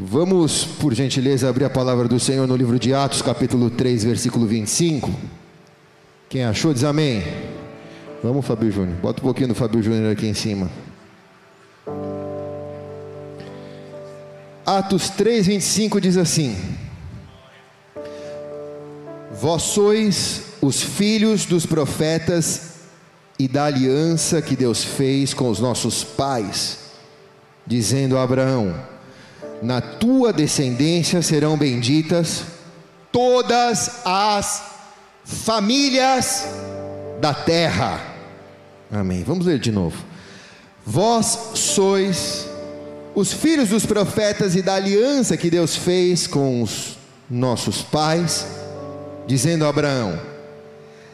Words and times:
Vamos, 0.00 0.64
por 0.64 0.94
gentileza, 0.94 1.48
abrir 1.48 1.64
a 1.64 1.70
palavra 1.70 2.06
do 2.06 2.20
Senhor 2.20 2.46
no 2.46 2.54
livro 2.54 2.78
de 2.78 2.94
Atos, 2.94 3.20
capítulo 3.20 3.68
3, 3.68 4.04
versículo 4.04 4.46
25. 4.46 5.12
Quem 6.28 6.44
achou, 6.44 6.72
diz 6.72 6.84
amém. 6.84 7.24
Vamos, 8.22 8.46
Fabio 8.46 8.70
Júnior. 8.70 8.96
Bota 8.98 9.20
um 9.20 9.24
pouquinho 9.24 9.48
do 9.48 9.54
Fabio 9.56 9.82
Júnior 9.82 10.12
aqui 10.12 10.28
em 10.28 10.34
cima. 10.34 10.70
Atos 14.64 15.10
3, 15.10 15.48
25 15.48 16.00
diz 16.00 16.16
assim: 16.16 16.56
Vós 19.32 19.62
sois 19.62 20.42
os 20.62 20.80
filhos 20.80 21.44
dos 21.44 21.66
profetas 21.66 22.74
e 23.36 23.48
da 23.48 23.64
aliança 23.64 24.40
que 24.40 24.54
Deus 24.54 24.84
fez 24.84 25.34
com 25.34 25.50
os 25.50 25.58
nossos 25.58 26.04
pais, 26.04 26.78
dizendo 27.66 28.16
a 28.16 28.22
Abraão: 28.22 28.76
na 29.62 29.80
tua 29.80 30.32
descendência 30.32 31.22
serão 31.22 31.56
benditas 31.56 32.44
todas 33.12 34.04
as 34.04 34.62
famílias 35.24 36.46
da 37.20 37.34
terra. 37.34 38.00
Amém. 38.90 39.22
Vamos 39.24 39.46
ler 39.46 39.58
de 39.58 39.70
novo. 39.70 39.96
Vós 40.84 41.38
sois 41.54 42.46
os 43.14 43.32
filhos 43.32 43.68
dos 43.68 43.84
profetas 43.84 44.54
e 44.54 44.62
da 44.62 44.74
aliança 44.74 45.36
que 45.36 45.50
Deus 45.50 45.76
fez 45.76 46.26
com 46.26 46.62
os 46.62 46.96
nossos 47.28 47.82
pais, 47.82 48.46
dizendo 49.26 49.64
a 49.64 49.68
Abraão: 49.68 50.18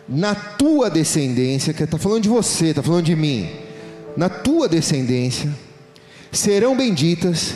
na 0.09 0.34
tua 0.34 0.91
descendência, 0.91 1.73
que 1.73 1.83
está 1.83 1.98
falando 1.98 2.23
de 2.23 2.29
você, 2.29 2.67
está 2.67 2.83
falando 2.83 3.06
de 3.06 3.17
mim, 3.17 3.51
na 4.17 4.29
tua 4.29 4.69
descendência 4.69 5.51
serão 6.31 6.77
benditas 6.77 7.55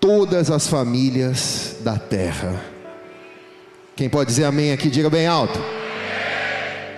todas 0.00 0.50
as 0.50 0.66
famílias 0.66 1.76
da 1.80 1.98
terra. 1.98 2.62
Quem 3.96 4.08
pode 4.08 4.28
dizer 4.28 4.44
amém 4.44 4.72
aqui, 4.72 4.88
diga 4.88 5.10
bem 5.10 5.26
alto. 5.26 5.58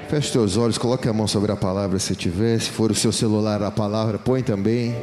Feche 0.08 0.32
seus 0.32 0.56
olhos, 0.56 0.76
coloque 0.76 1.08
a 1.08 1.12
mão 1.12 1.26
sobre 1.26 1.52
a 1.52 1.56
palavra 1.56 1.98
se 1.98 2.14
tiver. 2.14 2.58
Se 2.60 2.70
for 2.70 2.90
o 2.90 2.94
seu 2.94 3.12
celular 3.12 3.62
a 3.62 3.70
palavra, 3.70 4.18
põe 4.18 4.42
também. 4.42 4.94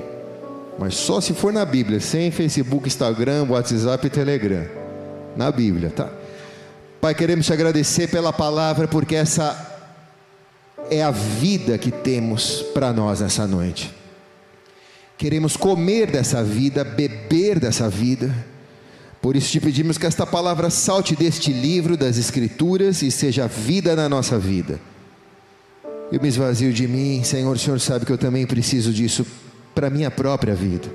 Mas 0.77 0.95
só 0.95 1.19
se 1.19 1.33
for 1.33 1.51
na 1.51 1.65
Bíblia, 1.65 1.99
sem 1.99 2.29
Facebook, 2.29 2.87
Instagram, 2.87 3.47
WhatsApp 3.49 4.05
e 4.05 4.09
Telegram. 4.09 4.65
Na 5.35 5.51
Bíblia, 5.51 5.89
tá? 5.89 6.09
Pai, 7.01 7.15
queremos 7.15 7.45
te 7.45 7.53
agradecer 7.53 8.07
pela 8.09 8.33
palavra, 8.33 8.87
porque 8.87 9.15
essa 9.15 9.79
é 10.89 11.01
a 11.01 11.11
vida 11.11 11.77
que 11.77 11.91
temos 11.91 12.61
para 12.73 12.91
nós 12.91 13.21
nessa 13.21 13.47
noite. 13.47 13.93
Queremos 15.17 15.57
comer 15.57 16.11
dessa 16.11 16.43
vida, 16.43 16.83
beber 16.83 17.59
dessa 17.59 17.89
vida. 17.89 18.33
Por 19.19 19.35
isso 19.35 19.51
te 19.51 19.59
pedimos 19.59 19.97
que 19.97 20.05
esta 20.05 20.27
palavra 20.27 20.69
salte 20.69 21.15
deste 21.15 21.51
livro 21.51 21.97
das 21.97 22.17
Escrituras 22.17 23.01
e 23.01 23.09
seja 23.09 23.47
vida 23.47 23.95
na 23.95 24.07
nossa 24.07 24.37
vida. 24.37 24.79
Eu 26.11 26.21
me 26.21 26.27
esvazio 26.27 26.71
de 26.71 26.87
mim, 26.87 27.23
Senhor, 27.23 27.55
o 27.55 27.59
Senhor 27.59 27.79
sabe 27.79 28.05
que 28.05 28.11
eu 28.11 28.17
também 28.17 28.45
preciso 28.45 28.93
disso 28.93 29.25
para 29.73 29.87
a 29.87 29.89
minha 29.89 30.11
própria 30.11 30.53
vida. 30.53 30.87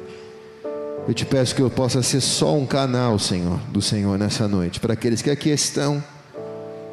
Eu 1.06 1.12
te 1.12 1.26
peço 1.26 1.54
que 1.54 1.60
eu 1.60 1.68
possa 1.68 2.00
ser 2.00 2.20
só 2.20 2.56
um 2.56 2.64
canal, 2.64 3.18
Senhor, 3.18 3.58
do 3.72 3.82
Senhor 3.82 4.16
nessa 4.16 4.46
noite, 4.46 4.78
para 4.78 4.92
aqueles 4.92 5.20
que 5.20 5.30
aqui 5.30 5.50
estão 5.50 6.02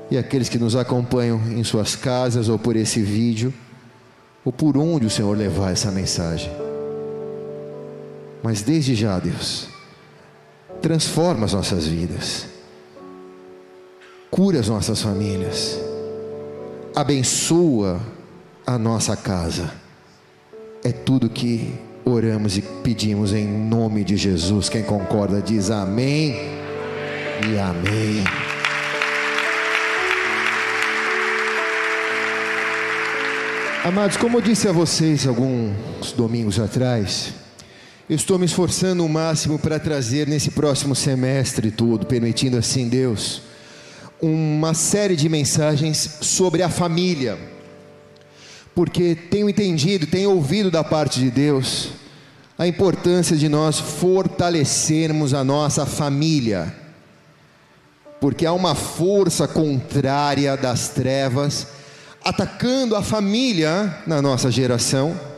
e 0.10 0.18
aqueles 0.18 0.50
que 0.50 0.58
nos 0.58 0.76
acompanham 0.76 1.40
em 1.52 1.64
suas 1.64 1.96
casas 1.96 2.50
ou 2.50 2.58
por 2.58 2.76
esse 2.76 3.02
vídeo, 3.02 3.54
ou 4.44 4.52
por 4.52 4.76
onde 4.76 5.06
o 5.06 5.10
Senhor 5.12 5.38
levar 5.38 5.72
essa 5.72 5.92
mensagem. 5.92 6.69
Mas 8.42 8.62
desde 8.62 8.96
já, 8.96 9.20
Deus, 9.20 9.68
transforma 10.82 11.46
as 11.46 11.54
nossas 11.54 11.86
vidas, 11.86 12.48
cura 14.32 14.60
as 14.60 14.68
nossas 14.70 15.02
famílias, 15.02 15.80
abençoa 16.96 18.00
a 18.66 18.78
nossa 18.78 19.16
casa. 19.18 19.72
É 20.84 20.92
tudo 20.92 21.30
que 21.30 21.74
oramos 22.06 22.58
e 22.58 22.62
pedimos 22.62 23.34
em 23.34 23.46
nome 23.46 24.04
de 24.04 24.16
Jesus. 24.16 24.70
Quem 24.70 24.84
concorda 24.84 25.42
diz 25.42 25.70
amém 25.70 26.36
e 27.46 27.60
amém. 27.60 28.24
Amados, 33.84 34.18
como 34.18 34.38
eu 34.38 34.42
disse 34.42 34.68
a 34.68 34.72
vocês 34.72 35.26
alguns 35.26 36.12
domingos 36.16 36.60
atrás, 36.60 37.34
eu 38.10 38.16
estou 38.16 38.40
me 38.40 38.46
esforçando 38.46 39.06
o 39.06 39.10
máximo 39.10 39.60
para 39.60 39.80
trazer 39.80 40.28
nesse 40.28 40.50
próximo 40.50 40.96
semestre 40.96 41.70
todo, 41.70 42.08
permitindo 42.08 42.58
assim 42.58 42.90
Deus, 42.90 43.44
uma 44.20 44.74
série 44.74 45.16
de 45.16 45.30
mensagens 45.30 46.18
sobre 46.22 46.64
a 46.64 46.70
família. 46.70 47.38
Porque 48.74 49.14
tenho 49.14 49.48
entendido, 49.48 50.08
tenho 50.08 50.32
ouvido 50.32 50.72
da 50.72 50.84
parte 50.84 51.20
de 51.20 51.30
Deus 51.30 51.90
a 52.58 52.68
importância 52.68 53.38
de 53.38 53.48
nós 53.48 53.80
fortalecermos 53.80 55.36
a 55.36 55.44
nossa 55.44 55.86
família. 55.86 56.76
Porque 58.20 58.44
há 58.44 58.52
uma 58.52 58.74
força 58.74 59.48
contrária 59.48 60.58
das 60.58 60.90
trevas 60.90 61.68
atacando 62.26 62.96
a 62.96 63.04
família 63.04 64.02
na 64.08 64.20
nossa 64.20 64.50
geração 64.50 65.29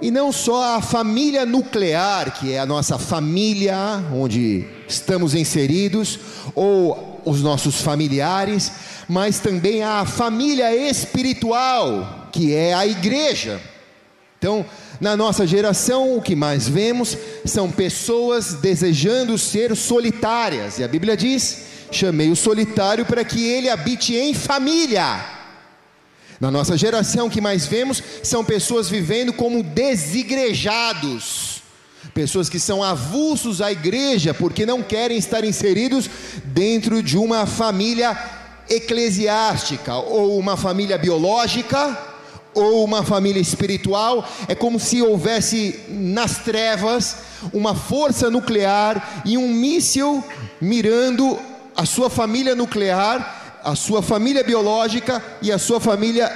e 0.00 0.10
não 0.10 0.30
só 0.30 0.76
a 0.76 0.82
família 0.82 1.46
nuclear, 1.46 2.38
que 2.38 2.52
é 2.52 2.58
a 2.58 2.66
nossa 2.66 2.98
família 2.98 3.76
onde 4.12 4.66
estamos 4.88 5.34
inseridos, 5.34 6.18
ou 6.54 7.20
os 7.24 7.42
nossos 7.42 7.80
familiares, 7.80 8.70
mas 9.08 9.38
também 9.38 9.82
a 9.82 10.04
família 10.04 10.74
espiritual, 10.74 12.28
que 12.32 12.54
é 12.54 12.72
a 12.74 12.86
igreja. 12.86 13.60
Então, 14.38 14.64
na 15.00 15.16
nossa 15.16 15.46
geração, 15.46 16.16
o 16.16 16.22
que 16.22 16.36
mais 16.36 16.68
vemos 16.68 17.16
são 17.44 17.70
pessoas 17.70 18.54
desejando 18.54 19.36
ser 19.36 19.74
solitárias, 19.74 20.78
e 20.78 20.84
a 20.84 20.88
Bíblia 20.88 21.16
diz: 21.16 21.64
chamei 21.90 22.30
o 22.30 22.36
solitário 22.36 23.04
para 23.04 23.24
que 23.24 23.44
ele 23.44 23.68
habite 23.68 24.14
em 24.14 24.34
família. 24.34 25.35
Na 26.38 26.50
nossa 26.50 26.76
geração, 26.76 27.28
o 27.28 27.30
que 27.30 27.40
mais 27.40 27.66
vemos 27.66 28.02
são 28.22 28.44
pessoas 28.44 28.90
vivendo 28.90 29.32
como 29.32 29.62
desigrejados, 29.62 31.62
pessoas 32.12 32.50
que 32.50 32.60
são 32.60 32.82
avulsos 32.82 33.62
à 33.62 33.72
igreja 33.72 34.34
porque 34.34 34.66
não 34.66 34.82
querem 34.82 35.16
estar 35.16 35.44
inseridos 35.44 36.10
dentro 36.44 37.02
de 37.02 37.16
uma 37.16 37.46
família 37.46 38.14
eclesiástica, 38.68 39.94
ou 39.94 40.38
uma 40.38 40.56
família 40.56 40.98
biológica, 40.98 41.96
ou 42.52 42.84
uma 42.84 43.02
família 43.02 43.40
espiritual. 43.40 44.28
É 44.46 44.54
como 44.54 44.78
se 44.78 45.00
houvesse 45.00 45.80
nas 45.88 46.36
trevas 46.38 47.16
uma 47.52 47.74
força 47.74 48.30
nuclear 48.30 49.22
e 49.24 49.38
um 49.38 49.48
míssil 49.48 50.22
mirando 50.60 51.38
a 51.76 51.86
sua 51.86 52.10
família 52.10 52.54
nuclear 52.54 53.35
a 53.66 53.74
sua 53.74 54.00
família 54.00 54.44
biológica 54.44 55.20
e 55.42 55.50
a 55.50 55.58
sua 55.58 55.80
família 55.80 56.30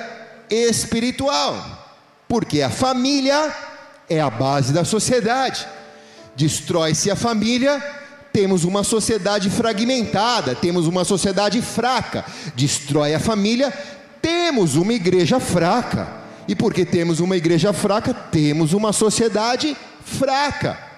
espiritual. 0.50 1.54
Porque 2.26 2.60
a 2.60 2.68
família 2.68 3.54
é 4.08 4.20
a 4.20 4.28
base 4.28 4.72
da 4.72 4.84
sociedade. 4.84 5.64
Destrói-se 6.34 7.08
a 7.08 7.14
família, 7.14 7.80
temos 8.32 8.64
uma 8.64 8.82
sociedade 8.82 9.48
fragmentada, 9.48 10.56
temos 10.56 10.88
uma 10.88 11.04
sociedade 11.04 11.62
fraca. 11.62 12.24
Destrói 12.56 13.14
a 13.14 13.20
família, 13.20 13.72
temos 14.20 14.74
uma 14.74 14.92
igreja 14.92 15.38
fraca. 15.38 16.08
E 16.48 16.56
porque 16.56 16.84
temos 16.84 17.20
uma 17.20 17.36
igreja 17.36 17.72
fraca, 17.72 18.12
temos 18.12 18.72
uma 18.72 18.92
sociedade 18.92 19.76
fraca. 20.04 20.89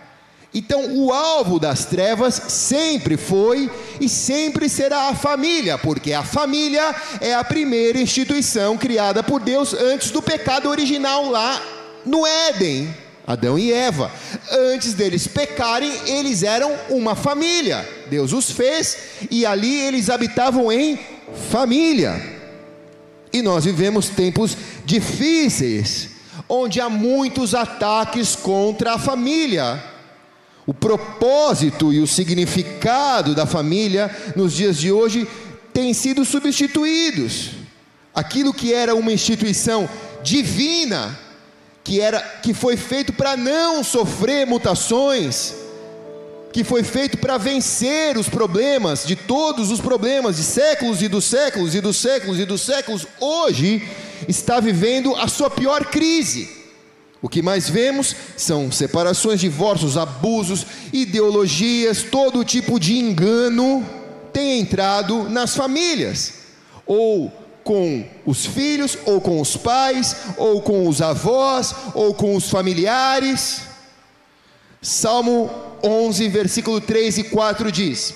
Então, 0.54 0.94
o 0.96 1.10
alvo 1.10 1.58
das 1.58 1.86
trevas 1.86 2.34
sempre 2.48 3.16
foi 3.16 3.70
e 3.98 4.08
sempre 4.08 4.68
será 4.68 5.08
a 5.08 5.14
família, 5.14 5.78
porque 5.78 6.12
a 6.12 6.22
família 6.22 6.94
é 7.22 7.32
a 7.32 7.42
primeira 7.42 7.98
instituição 7.98 8.76
criada 8.76 9.22
por 9.22 9.40
Deus 9.40 9.72
antes 9.72 10.10
do 10.10 10.20
pecado 10.20 10.68
original 10.68 11.30
lá 11.30 11.60
no 12.04 12.26
Éden. 12.26 12.94
Adão 13.26 13.58
e 13.58 13.72
Eva, 13.72 14.10
antes 14.50 14.94
deles 14.94 15.26
pecarem, 15.26 15.90
eles 16.06 16.42
eram 16.42 16.74
uma 16.90 17.14
família. 17.14 17.88
Deus 18.10 18.32
os 18.32 18.50
fez 18.50 18.98
e 19.30 19.46
ali 19.46 19.80
eles 19.80 20.10
habitavam 20.10 20.70
em 20.70 20.98
família. 21.50 22.20
E 23.32 23.40
nós 23.40 23.64
vivemos 23.64 24.08
tempos 24.10 24.56
difíceis, 24.84 26.10
onde 26.48 26.80
há 26.80 26.90
muitos 26.90 27.54
ataques 27.54 28.36
contra 28.36 28.94
a 28.94 28.98
família 28.98 29.91
o 30.66 30.72
propósito 30.72 31.92
e 31.92 32.00
o 32.00 32.06
significado 32.06 33.34
da 33.34 33.46
família 33.46 34.14
nos 34.36 34.52
dias 34.52 34.76
de 34.76 34.92
hoje 34.92 35.26
têm 35.72 35.92
sido 35.92 36.24
substituídos. 36.24 37.50
Aquilo 38.14 38.52
que 38.52 38.72
era 38.72 38.94
uma 38.94 39.12
instituição 39.12 39.88
divina, 40.22 41.18
que 41.82 42.00
era 42.00 42.20
que 42.20 42.54
foi 42.54 42.76
feito 42.76 43.12
para 43.12 43.36
não 43.36 43.82
sofrer 43.82 44.46
mutações, 44.46 45.54
que 46.52 46.62
foi 46.62 46.84
feito 46.84 47.16
para 47.16 47.38
vencer 47.38 48.16
os 48.16 48.28
problemas, 48.28 49.04
de 49.04 49.16
todos 49.16 49.70
os 49.70 49.80
problemas, 49.80 50.36
de 50.36 50.44
séculos 50.44 51.02
e 51.02 51.08
dos 51.08 51.24
séculos 51.24 51.74
e 51.74 51.80
dos 51.80 51.96
séculos 51.96 52.38
e 52.38 52.44
dos 52.44 52.60
séculos, 52.60 53.06
hoje 53.18 53.82
está 54.28 54.60
vivendo 54.60 55.16
a 55.16 55.26
sua 55.26 55.50
pior 55.50 55.86
crise. 55.86 56.61
O 57.22 57.28
que 57.28 57.40
mais 57.40 57.70
vemos 57.70 58.16
são 58.36 58.72
separações, 58.72 59.38
divórcios, 59.38 59.96
abusos, 59.96 60.66
ideologias, 60.92 62.02
todo 62.02 62.44
tipo 62.44 62.80
de 62.80 62.98
engano 62.98 63.86
tem 64.32 64.58
entrado 64.58 65.28
nas 65.28 65.54
famílias, 65.54 66.32
ou 66.84 67.32
com 67.62 68.04
os 68.26 68.44
filhos, 68.44 68.98
ou 69.06 69.20
com 69.20 69.40
os 69.40 69.56
pais, 69.56 70.16
ou 70.36 70.60
com 70.62 70.88
os 70.88 71.00
avós, 71.00 71.72
ou 71.94 72.12
com 72.12 72.34
os 72.34 72.50
familiares. 72.50 73.62
Salmo 74.80 75.48
11, 75.80 76.28
versículo 76.28 76.80
3 76.80 77.18
e 77.18 77.24
4 77.24 77.70
diz: 77.70 78.14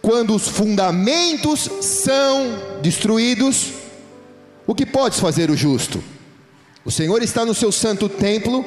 Quando 0.00 0.34
os 0.34 0.48
fundamentos 0.48 1.68
são 1.82 2.78
destruídos, 2.80 3.72
o 4.66 4.74
que 4.74 4.86
podes 4.86 5.20
fazer 5.20 5.50
o 5.50 5.56
justo? 5.56 6.02
O 6.88 6.90
Senhor 6.90 7.22
está 7.22 7.44
no 7.44 7.54
seu 7.54 7.70
santo 7.70 8.08
templo, 8.08 8.64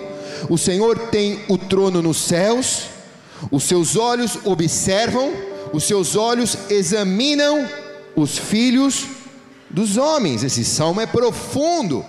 o 0.48 0.56
Senhor 0.56 1.10
tem 1.10 1.40
o 1.48 1.58
trono 1.58 2.04
nos 2.04 2.18
céus, 2.18 2.84
os 3.50 3.64
seus 3.64 3.96
olhos 3.96 4.38
observam, 4.46 5.34
os 5.74 5.86
seus 5.86 6.16
olhos 6.16 6.56
examinam 6.70 7.68
os 8.16 8.38
filhos 8.38 9.08
dos 9.72 9.98
homens. 9.98 10.44
Esse 10.44 10.64
salmo 10.64 11.02
é 11.02 11.08
profundo. 11.08 12.06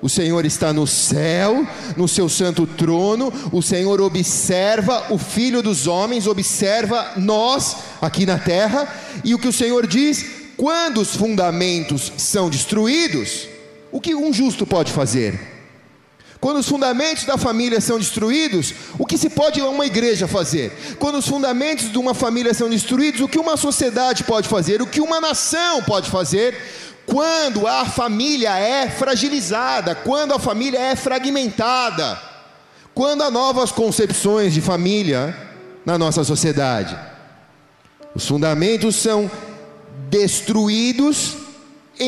O 0.00 0.08
Senhor 0.08 0.46
está 0.46 0.72
no 0.72 0.86
céu, 0.86 1.66
no 1.96 2.06
seu 2.06 2.28
santo 2.28 2.64
trono, 2.64 3.32
o 3.50 3.60
Senhor 3.60 4.00
observa 4.00 5.06
o 5.10 5.18
filho 5.18 5.60
dos 5.60 5.88
homens, 5.88 6.28
observa 6.28 7.14
nós 7.16 7.78
aqui 8.00 8.24
na 8.24 8.38
terra, 8.38 8.86
e 9.24 9.34
o 9.34 9.40
que 9.40 9.48
o 9.48 9.52
Senhor 9.52 9.88
diz: 9.88 10.24
quando 10.56 11.00
os 11.00 11.16
fundamentos 11.16 12.12
são 12.16 12.48
destruídos, 12.48 13.50
o 13.92 14.00
que 14.00 14.14
um 14.14 14.32
justo 14.32 14.66
pode 14.66 14.90
fazer? 14.90 15.38
Quando 16.40 16.58
os 16.58 16.68
fundamentos 16.68 17.24
da 17.24 17.38
família 17.38 17.80
são 17.80 18.00
destruídos, 18.00 18.74
o 18.98 19.06
que 19.06 19.16
se 19.16 19.30
pode 19.30 19.60
uma 19.60 19.86
igreja 19.86 20.26
fazer? 20.26 20.96
Quando 20.98 21.18
os 21.18 21.28
fundamentos 21.28 21.92
de 21.92 21.98
uma 21.98 22.14
família 22.14 22.52
são 22.52 22.68
destruídos, 22.68 23.20
o 23.20 23.28
que 23.28 23.38
uma 23.38 23.56
sociedade 23.56 24.24
pode 24.24 24.48
fazer? 24.48 24.82
O 24.82 24.86
que 24.86 25.00
uma 25.00 25.20
nação 25.20 25.82
pode 25.84 26.10
fazer? 26.10 26.58
quando 27.06 27.66
a 27.66 27.84
família 27.84 28.56
é 28.56 28.88
fragilizada, 28.88 29.94
quando 29.94 30.34
a 30.34 30.38
família 30.38 30.78
é 30.78 30.96
fragmentada, 30.96 32.18
quando 32.94 33.22
há 33.22 33.30
novas 33.30 33.72
concepções 33.72 34.52
de 34.54 34.60
família 34.60 35.36
na 35.84 35.98
nossa 35.98 36.22
sociedade. 36.22 36.96
Os 38.14 38.26
fundamentos 38.26 38.96
são 38.96 39.30
destruídos, 40.08 41.36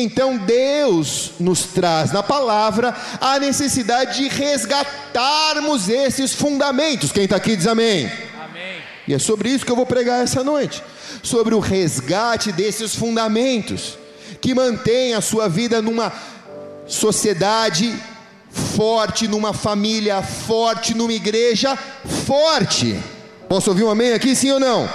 então 0.03 0.37
Deus 0.37 1.31
nos 1.39 1.63
traz 1.63 2.11
na 2.11 2.21
palavra 2.21 2.95
a 3.19 3.39
necessidade 3.39 4.19
de 4.19 4.27
resgatarmos 4.27 5.89
esses 5.89 6.33
fundamentos. 6.33 7.11
Quem 7.11 7.23
está 7.23 7.35
aqui 7.37 7.55
diz 7.55 7.67
amém. 7.67 8.05
amém. 8.43 8.81
E 9.07 9.13
é 9.13 9.19
sobre 9.19 9.49
isso 9.49 9.65
que 9.65 9.71
eu 9.71 9.75
vou 9.75 9.85
pregar 9.85 10.23
essa 10.23 10.43
noite 10.43 10.81
sobre 11.25 11.55
o 11.55 11.59
resgate 11.59 12.51
desses 12.51 12.95
fundamentos 12.95 13.97
que 14.39 14.53
mantém 14.53 15.13
a 15.13 15.21
sua 15.21 15.49
vida 15.49 15.81
numa 15.81 16.13
sociedade 16.87 17.93
forte, 18.75 19.27
numa 19.27 19.53
família 19.53 20.21
forte, 20.21 20.93
numa 20.93 21.13
igreja 21.13 21.75
forte. 22.25 22.99
Posso 23.49 23.71
ouvir 23.71 23.83
um 23.83 23.89
amém 23.89 24.13
aqui, 24.13 24.35
sim 24.35 24.51
ou 24.51 24.59
não? 24.59 24.83
Amém. 24.83 24.89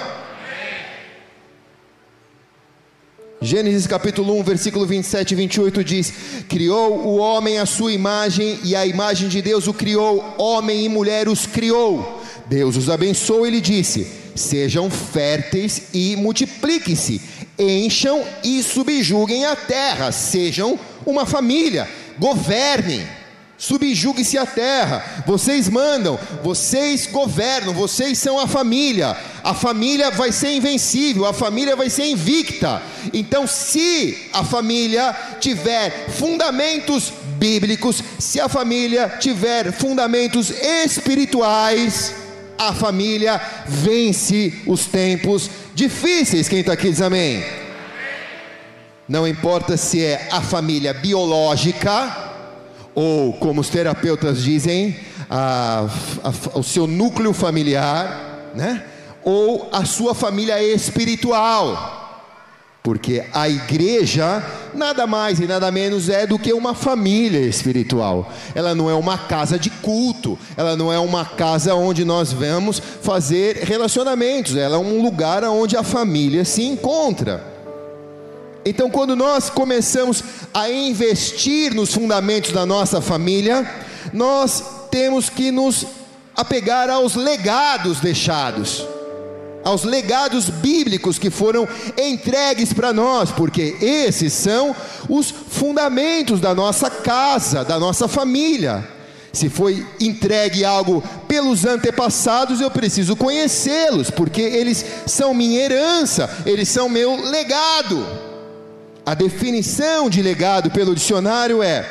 Gênesis 3.42 3.86
capítulo 3.86 4.38
1, 4.38 4.42
versículo 4.42 4.84
27 4.84 5.32
e 5.32 5.34
28 5.34 5.84
diz: 5.84 6.12
Criou 6.48 7.06
o 7.06 7.16
homem 7.16 7.58
à 7.58 7.64
sua 7.64 7.92
imagem, 7.92 8.58
e 8.62 8.76
a 8.76 8.86
imagem 8.86 9.28
de 9.28 9.40
Deus 9.40 9.66
o 9.66 9.72
criou, 9.72 10.34
homem 10.36 10.84
e 10.84 10.88
mulher 10.88 11.28
os 11.28 11.46
criou. 11.46 12.22
Deus 12.46 12.76
os 12.76 12.90
abençoou 12.90 13.46
e 13.46 13.50
lhe 13.50 13.60
disse: 13.60 14.06
Sejam 14.34 14.90
férteis 14.90 15.82
e 15.94 16.16
multipliquem-se 16.16 17.20
encham 17.60 18.24
e 18.42 18.62
subjuguem 18.62 19.44
a 19.44 19.54
terra, 19.54 20.10
sejam 20.12 20.78
uma 21.04 21.26
família, 21.26 21.88
governem, 22.18 23.06
subjuguem-se 23.60 24.38
a 24.38 24.46
terra, 24.46 25.22
vocês 25.26 25.68
mandam, 25.68 26.18
vocês 26.42 27.06
governam, 27.06 27.74
vocês 27.74 28.18
são 28.18 28.38
a 28.40 28.48
família, 28.48 29.14
a 29.44 29.52
família 29.52 30.10
vai 30.10 30.32
ser 30.32 30.54
invencível, 30.54 31.26
a 31.26 31.34
família 31.34 31.76
vai 31.76 31.90
ser 31.90 32.06
invicta. 32.06 32.80
Então, 33.12 33.46
se 33.46 34.30
a 34.32 34.42
família 34.42 35.14
tiver 35.38 36.08
fundamentos 36.08 37.12
bíblicos, 37.36 38.02
se 38.18 38.40
a 38.40 38.48
família 38.48 39.18
tiver 39.20 39.70
fundamentos 39.72 40.50
espirituais, 40.50 42.14
a 42.56 42.72
família 42.72 43.38
vence 43.66 44.54
os 44.66 44.86
tempos 44.86 45.50
difíceis. 45.74 46.48
Quem 46.48 46.60
está 46.60 46.72
aqui 46.72 46.88
diz 46.88 47.02
amém. 47.02 47.44
Não 49.06 49.28
importa 49.28 49.76
se 49.76 50.02
é 50.02 50.28
a 50.30 50.40
família 50.40 50.94
biológica, 50.94 52.29
ou 52.94 53.32
como 53.34 53.60
os 53.60 53.68
terapeutas 53.68 54.42
dizem, 54.42 54.96
a, 55.28 55.86
a, 56.24 56.58
o 56.58 56.62
seu 56.62 56.86
núcleo 56.86 57.32
familiar, 57.32 58.50
né? 58.54 58.84
ou 59.22 59.68
a 59.72 59.84
sua 59.84 60.14
família 60.14 60.62
espiritual. 60.62 61.98
Porque 62.82 63.22
a 63.34 63.46
igreja 63.46 64.42
nada 64.74 65.06
mais 65.06 65.38
e 65.38 65.46
nada 65.46 65.70
menos 65.70 66.08
é 66.08 66.26
do 66.26 66.38
que 66.38 66.52
uma 66.52 66.74
família 66.74 67.40
espiritual. 67.40 68.32
Ela 68.54 68.74
não 68.74 68.88
é 68.88 68.94
uma 68.94 69.18
casa 69.18 69.58
de 69.58 69.68
culto, 69.68 70.38
ela 70.56 70.76
não 70.76 70.90
é 70.90 70.98
uma 70.98 71.24
casa 71.24 71.74
onde 71.74 72.06
nós 72.06 72.32
vamos 72.32 72.80
fazer 73.02 73.64
relacionamentos, 73.64 74.56
ela 74.56 74.76
é 74.76 74.78
um 74.78 75.02
lugar 75.02 75.44
onde 75.44 75.76
a 75.76 75.82
família 75.82 76.44
se 76.44 76.62
encontra. 76.62 77.49
Então, 78.64 78.90
quando 78.90 79.16
nós 79.16 79.48
começamos 79.48 80.22
a 80.52 80.70
investir 80.70 81.74
nos 81.74 81.94
fundamentos 81.94 82.52
da 82.52 82.66
nossa 82.66 83.00
família, 83.00 83.68
nós 84.12 84.62
temos 84.90 85.30
que 85.30 85.50
nos 85.50 85.86
apegar 86.36 86.90
aos 86.90 87.14
legados 87.14 88.00
deixados 88.00 88.86
aos 89.64 89.84
legados 89.84 90.48
bíblicos 90.48 91.18
que 91.18 91.30
foram 91.30 91.68
entregues 91.98 92.72
para 92.72 92.92
nós, 92.92 93.30
porque 93.30 93.76
esses 93.80 94.32
são 94.32 94.74
os 95.08 95.30
fundamentos 95.30 96.40
da 96.40 96.54
nossa 96.54 96.88
casa, 96.88 97.64
da 97.64 97.78
nossa 97.78 98.08
família. 98.08 98.86
Se 99.32 99.48
foi 99.48 99.86
entregue 100.00 100.64
algo 100.64 101.02
pelos 101.28 101.64
antepassados, 101.64 102.60
eu 102.60 102.70
preciso 102.70 103.14
conhecê-los, 103.14 104.10
porque 104.10 104.42
eles 104.42 104.84
são 105.06 105.32
minha 105.32 105.60
herança, 105.60 106.28
eles 106.44 106.68
são 106.68 106.88
meu 106.88 107.14
legado. 107.30 108.29
A 109.04 109.14
definição 109.14 110.10
de 110.10 110.22
legado 110.22 110.70
pelo 110.70 110.94
dicionário 110.94 111.62
é 111.62 111.88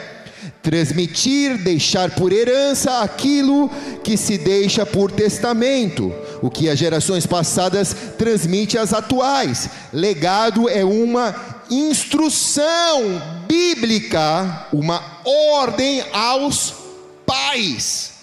transmitir, 0.61 1.57
deixar 1.57 2.11
por 2.11 2.31
herança 2.31 2.99
aquilo 2.99 3.69
que 4.03 4.15
se 4.15 4.37
deixa 4.37 4.85
por 4.85 5.11
testamento, 5.11 6.13
o 6.41 6.49
que 6.49 6.69
as 6.69 6.77
gerações 6.77 7.25
passadas 7.25 7.95
transmite 8.17 8.77
às 8.77 8.93
atuais. 8.93 9.69
Legado 9.91 10.69
é 10.69 10.83
uma 10.85 11.35
instrução 11.69 13.21
bíblica, 13.47 14.67
uma 14.71 15.01
ordem 15.25 16.03
aos 16.11 16.73
pais. 17.25 18.18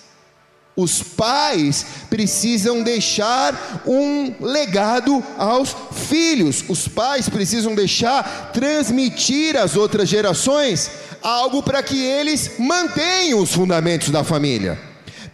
Os 0.76 1.02
pais 1.02 1.86
precisam 2.10 2.82
deixar 2.82 3.82
um 3.86 4.34
legado 4.38 5.24
aos 5.38 5.74
filhos. 5.90 6.62
Os 6.68 6.86
pais 6.86 7.30
precisam 7.30 7.74
deixar 7.74 8.50
transmitir 8.52 9.56
às 9.56 9.74
outras 9.74 10.06
gerações 10.06 10.90
algo 11.22 11.62
para 11.62 11.82
que 11.82 11.98
eles 11.98 12.58
mantenham 12.58 13.40
os 13.40 13.54
fundamentos 13.54 14.10
da 14.10 14.22
família. 14.22 14.78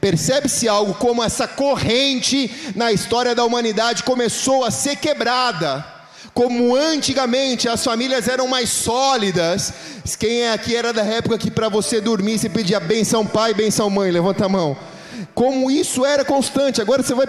Percebe-se 0.00 0.68
algo 0.68 0.94
como 0.94 1.24
essa 1.24 1.48
corrente 1.48 2.72
na 2.76 2.92
história 2.92 3.34
da 3.34 3.44
humanidade 3.44 4.04
começou 4.04 4.64
a 4.64 4.70
ser 4.70 4.94
quebrada. 4.94 5.84
Como 6.32 6.76
antigamente 6.76 7.68
as 7.68 7.82
famílias 7.82 8.28
eram 8.28 8.46
mais 8.46 8.70
sólidas. 8.70 9.72
Quem 10.20 10.42
é 10.42 10.52
aqui 10.52 10.76
era 10.76 10.92
da 10.92 11.02
época 11.02 11.36
que 11.36 11.50
para 11.50 11.68
você 11.68 12.00
dormir 12.00 12.38
você 12.38 12.48
pedia 12.48 12.78
benção 12.78 13.26
pai, 13.26 13.52
benção 13.52 13.90
mãe? 13.90 14.12
Levanta 14.12 14.46
a 14.46 14.48
mão 14.48 14.91
como 15.34 15.70
isso 15.70 16.04
era 16.04 16.24
constante. 16.24 16.80
Agora 16.80 17.02
você 17.02 17.14
vai, 17.14 17.26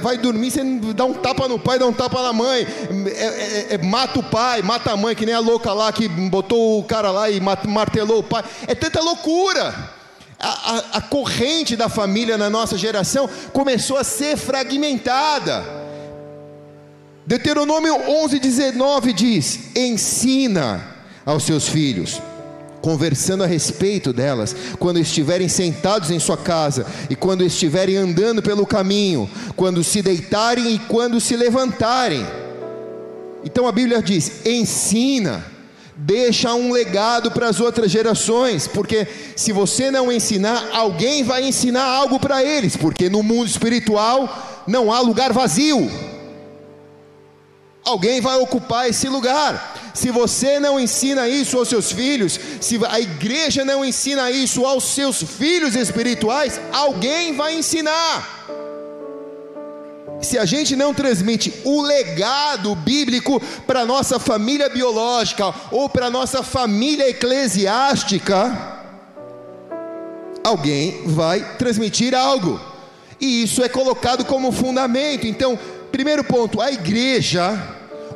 vai 0.00 0.18
dormir, 0.18 0.50
você 0.50 0.62
dá 0.94 1.04
um 1.04 1.14
tapa 1.14 1.48
no 1.48 1.58
pai, 1.58 1.78
dá 1.78 1.86
um 1.86 1.92
tapa 1.92 2.22
na 2.22 2.32
mãe, 2.32 2.66
é, 3.06 3.24
é, 3.24 3.74
é, 3.74 3.78
mata 3.78 4.18
o 4.20 4.22
pai, 4.22 4.62
mata 4.62 4.92
a 4.92 4.96
mãe, 4.96 5.14
que 5.14 5.26
nem 5.26 5.34
a 5.34 5.38
louca 5.38 5.72
lá 5.72 5.92
que 5.92 6.08
botou 6.08 6.80
o 6.80 6.84
cara 6.84 7.10
lá 7.10 7.30
e 7.30 7.40
martelou 7.40 8.20
o 8.20 8.22
pai. 8.22 8.44
É 8.66 8.74
tanta 8.74 9.00
loucura. 9.00 9.96
A, 10.38 10.48
a, 10.48 10.98
a 10.98 11.00
corrente 11.00 11.76
da 11.76 11.88
família 11.88 12.36
na 12.36 12.50
nossa 12.50 12.76
geração 12.76 13.28
começou 13.52 13.96
a 13.96 14.04
ser 14.04 14.36
fragmentada. 14.36 15.64
Deuteronômio 17.26 17.94
11, 18.06 18.38
19 18.38 19.12
diz: 19.14 19.74
Ensina 19.74 20.86
aos 21.24 21.44
seus 21.44 21.68
filhos 21.68 22.20
conversando 22.86 23.42
a 23.42 23.48
respeito 23.48 24.12
delas, 24.12 24.54
quando 24.78 25.00
estiverem 25.00 25.48
sentados 25.48 26.08
em 26.12 26.20
sua 26.20 26.36
casa 26.36 26.86
e 27.10 27.16
quando 27.16 27.42
estiverem 27.42 27.96
andando 27.96 28.40
pelo 28.40 28.64
caminho, 28.64 29.28
quando 29.56 29.82
se 29.82 30.00
deitarem 30.00 30.76
e 30.76 30.78
quando 30.78 31.20
se 31.20 31.34
levantarem. 31.34 32.24
Então 33.44 33.66
a 33.66 33.72
Bíblia 33.72 34.00
diz: 34.00 34.46
ensina, 34.46 35.44
deixa 35.96 36.54
um 36.54 36.70
legado 36.70 37.32
para 37.32 37.48
as 37.48 37.58
outras 37.58 37.90
gerações, 37.90 38.68
porque 38.68 39.04
se 39.34 39.50
você 39.50 39.90
não 39.90 40.12
ensinar, 40.12 40.68
alguém 40.72 41.24
vai 41.24 41.42
ensinar 41.42 41.86
algo 41.86 42.20
para 42.20 42.44
eles, 42.44 42.76
porque 42.76 43.10
no 43.10 43.20
mundo 43.20 43.48
espiritual 43.48 44.62
não 44.64 44.92
há 44.92 45.00
lugar 45.00 45.32
vazio. 45.32 45.90
Alguém 47.84 48.20
vai 48.20 48.36
ocupar 48.36 48.88
esse 48.88 49.08
lugar. 49.08 49.85
Se 49.96 50.10
você 50.10 50.60
não 50.60 50.78
ensina 50.78 51.26
isso 51.26 51.56
aos 51.56 51.68
seus 51.68 51.90
filhos, 51.90 52.38
se 52.60 52.78
a 52.86 53.00
igreja 53.00 53.64
não 53.64 53.82
ensina 53.82 54.30
isso 54.30 54.66
aos 54.66 54.84
seus 54.84 55.22
filhos 55.22 55.74
espirituais, 55.74 56.60
alguém 56.70 57.34
vai 57.34 57.54
ensinar. 57.54 58.46
Se 60.20 60.38
a 60.38 60.44
gente 60.44 60.76
não 60.76 60.92
transmite 60.92 61.50
o 61.64 61.80
legado 61.80 62.74
bíblico 62.74 63.40
para 63.66 63.86
nossa 63.86 64.18
família 64.18 64.68
biológica 64.68 65.54
ou 65.70 65.88
para 65.88 66.10
nossa 66.10 66.42
família 66.42 67.08
eclesiástica, 67.08 68.84
alguém 70.44 71.04
vai 71.06 71.56
transmitir 71.56 72.14
algo, 72.14 72.60
e 73.18 73.44
isso 73.44 73.62
é 73.62 73.68
colocado 73.68 74.26
como 74.26 74.52
fundamento. 74.52 75.26
Então, 75.26 75.58
primeiro 75.90 76.22
ponto: 76.22 76.60
a 76.60 76.70
igreja 76.70 77.58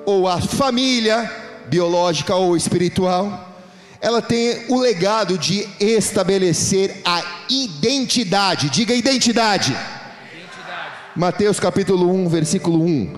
ou 0.05 0.29
a 0.29 0.43
família 0.43 1.40
biológica 1.71 2.35
ou 2.35 2.57
espiritual, 2.57 3.49
ela 4.00 4.21
tem 4.21 4.65
o 4.69 4.81
legado 4.81 5.39
de 5.39 5.69
estabelecer 5.79 7.00
a 7.05 7.23
identidade. 7.49 8.69
Diga 8.71 8.93
identidade. 8.93 9.71
identidade. 9.71 9.91
Mateus 11.15 11.61
capítulo 11.61 12.11
1, 12.12 12.29
versículo 12.29 12.83
1. 12.85 13.17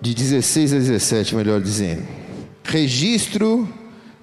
De 0.00 0.14
16 0.14 0.74
a 0.74 0.76
17, 0.76 1.34
melhor 1.34 1.60
dizendo. 1.60 2.06
Registro 2.62 3.68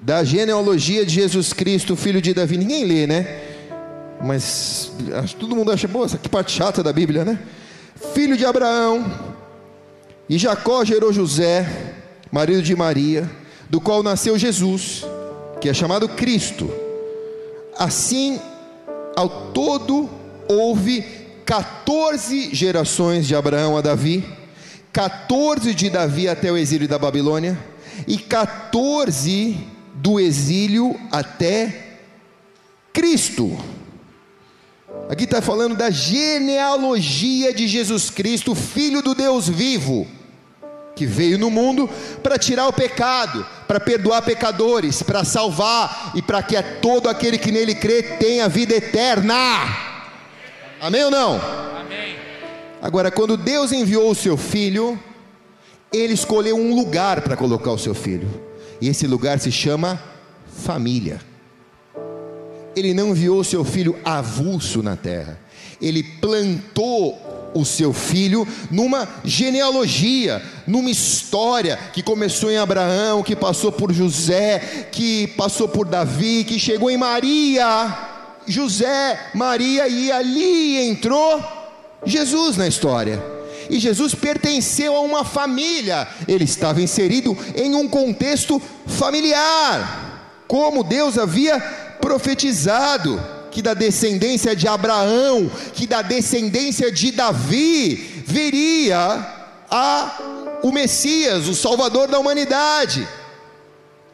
da 0.01 0.24
genealogia 0.24 1.05
de 1.05 1.15
Jesus 1.15 1.51
Cristo, 1.51 1.95
filho 1.95 2.21
de 2.21 2.33
Davi. 2.33 2.57
Ninguém 2.57 2.86
lê, 2.86 3.05
né? 3.05 3.41
Mas 4.24 4.91
todo 5.38 5.55
mundo 5.55 5.71
acha, 5.71 5.88
boa, 5.88 6.05
essa 6.05 6.17
que 6.17 6.29
parte 6.29 6.51
chata 6.51 6.81
da 6.81 6.93
Bíblia, 6.93 7.25
né? 7.25 7.39
Filho 8.13 8.38
de 8.38 8.45
Abraão, 8.45 9.26
e 10.29 10.38
Jacó 10.38 10.84
gerou 10.84 11.13
José, 11.13 11.65
marido 12.31 12.62
de 12.62 12.75
Maria, 12.75 13.29
do 13.69 13.79
qual 13.79 14.03
nasceu 14.03 14.38
Jesus, 14.38 15.05
que 15.62 15.69
é 15.69 15.74
chamado 15.74 16.10
Cristo. 16.10 16.69
Assim, 17.77 18.39
ao 19.15 19.51
todo, 19.51 20.10
houve 20.50 21.01
14 21.46 22.53
gerações 22.53 23.25
de 23.25 23.36
Abraão 23.36 23.77
a 23.77 23.81
Davi, 23.81 24.25
14 24.91 25.74
de 25.74 25.89
Davi 25.89 26.27
até 26.27 26.51
o 26.51 26.57
exílio 26.57 26.88
da 26.88 27.00
Babilônia, 27.00 27.57
e 28.05 28.17
14 28.17 29.57
do 29.96 30.19
exílio 30.19 31.00
até 31.10 32.00
Cristo. 32.91 33.57
Aqui 35.10 35.24
está 35.24 35.41
falando 35.41 35.75
da 35.75 35.89
genealogia 35.89 37.53
de 37.53 37.65
Jesus 37.65 38.10
Cristo, 38.10 38.53
filho 38.53 39.01
do 39.01 39.15
Deus 39.15 39.48
vivo 39.48 40.16
que 40.97 41.05
veio 41.05 41.37
no 41.37 41.51
mundo 41.51 41.87
para 42.23 42.37
tirar 42.37 42.67
o 42.67 42.73
pecado, 42.73 43.45
para 43.67 43.79
perdoar 43.79 44.23
pecadores, 44.23 45.03
para 45.03 45.23
salvar 45.23 46.11
e 46.15 46.21
para 46.21 46.41
que 46.41 46.61
todo 46.81 47.07
aquele 47.07 47.37
que 47.37 47.51
nele 47.51 47.75
crê 47.75 48.01
tenha 48.01 48.49
vida 48.49 48.75
eterna. 48.75 49.35
Amém 50.81 51.05
ou 51.05 51.11
não? 51.11 51.35
Amém. 51.79 52.15
Agora, 52.81 53.11
quando 53.11 53.37
Deus 53.37 53.71
enviou 53.71 54.09
o 54.09 54.15
seu 54.15 54.35
filho, 54.35 54.99
ele 55.93 56.13
escolheu 56.13 56.57
um 56.57 56.75
lugar 56.75 57.21
para 57.21 57.37
colocar 57.37 57.71
o 57.71 57.77
seu 57.77 57.93
filho, 57.93 58.29
e 58.81 58.89
esse 58.89 59.05
lugar 59.07 59.39
se 59.39 59.51
chama 59.51 60.01
família. 60.63 61.21
Ele 62.75 62.93
não 62.93 63.09
enviou 63.09 63.39
o 63.39 63.43
seu 63.43 63.63
filho 63.63 63.97
avulso 64.03 64.83
na 64.83 64.95
terra, 64.95 65.39
ele 65.81 66.03
plantou 66.03 67.26
o 67.59 67.65
seu 67.65 67.93
filho 67.93 68.47
numa 68.69 69.07
genealogia, 69.23 70.41
numa 70.65 70.89
história 70.89 71.77
que 71.93 72.03
começou 72.03 72.51
em 72.51 72.57
Abraão, 72.57 73.23
que 73.23 73.35
passou 73.35 73.71
por 73.71 73.93
José, 73.93 74.89
que 74.91 75.27
passou 75.27 75.67
por 75.67 75.85
Davi, 75.85 76.43
que 76.43 76.59
chegou 76.59 76.89
em 76.89 76.97
Maria, 76.97 77.97
José, 78.45 79.19
Maria, 79.33 79.87
e 79.87 80.11
ali 80.11 80.89
entrou 80.89 81.43
Jesus 82.05 82.57
na 82.57 82.67
história. 82.67 83.23
E 83.69 83.79
Jesus 83.79 84.15
pertenceu 84.15 84.95
a 84.95 85.01
uma 85.01 85.25
família, 85.25 86.07
ele 86.27 86.45
estava 86.45 86.81
inserido 86.81 87.37
em 87.55 87.75
um 87.75 87.87
contexto 87.87 88.61
familiar, 88.85 90.43
como 90.47 90.83
Deus 90.83 91.17
havia 91.17 91.59
profetizado 91.99 93.37
que 93.57 93.61
da 93.63 93.73
descendência 93.73 94.55
de 94.55 94.67
Abraão, 94.67 95.49
que 95.73 95.87
da 95.87 96.03
descendência 96.03 96.91
de 96.91 97.11
Davi, 97.11 97.95
viria 98.23 98.99
a 99.67 100.59
o 100.61 100.71
Messias, 100.71 101.47
o 101.47 101.55
Salvador 101.55 102.07
da 102.07 102.19
humanidade. 102.19 103.07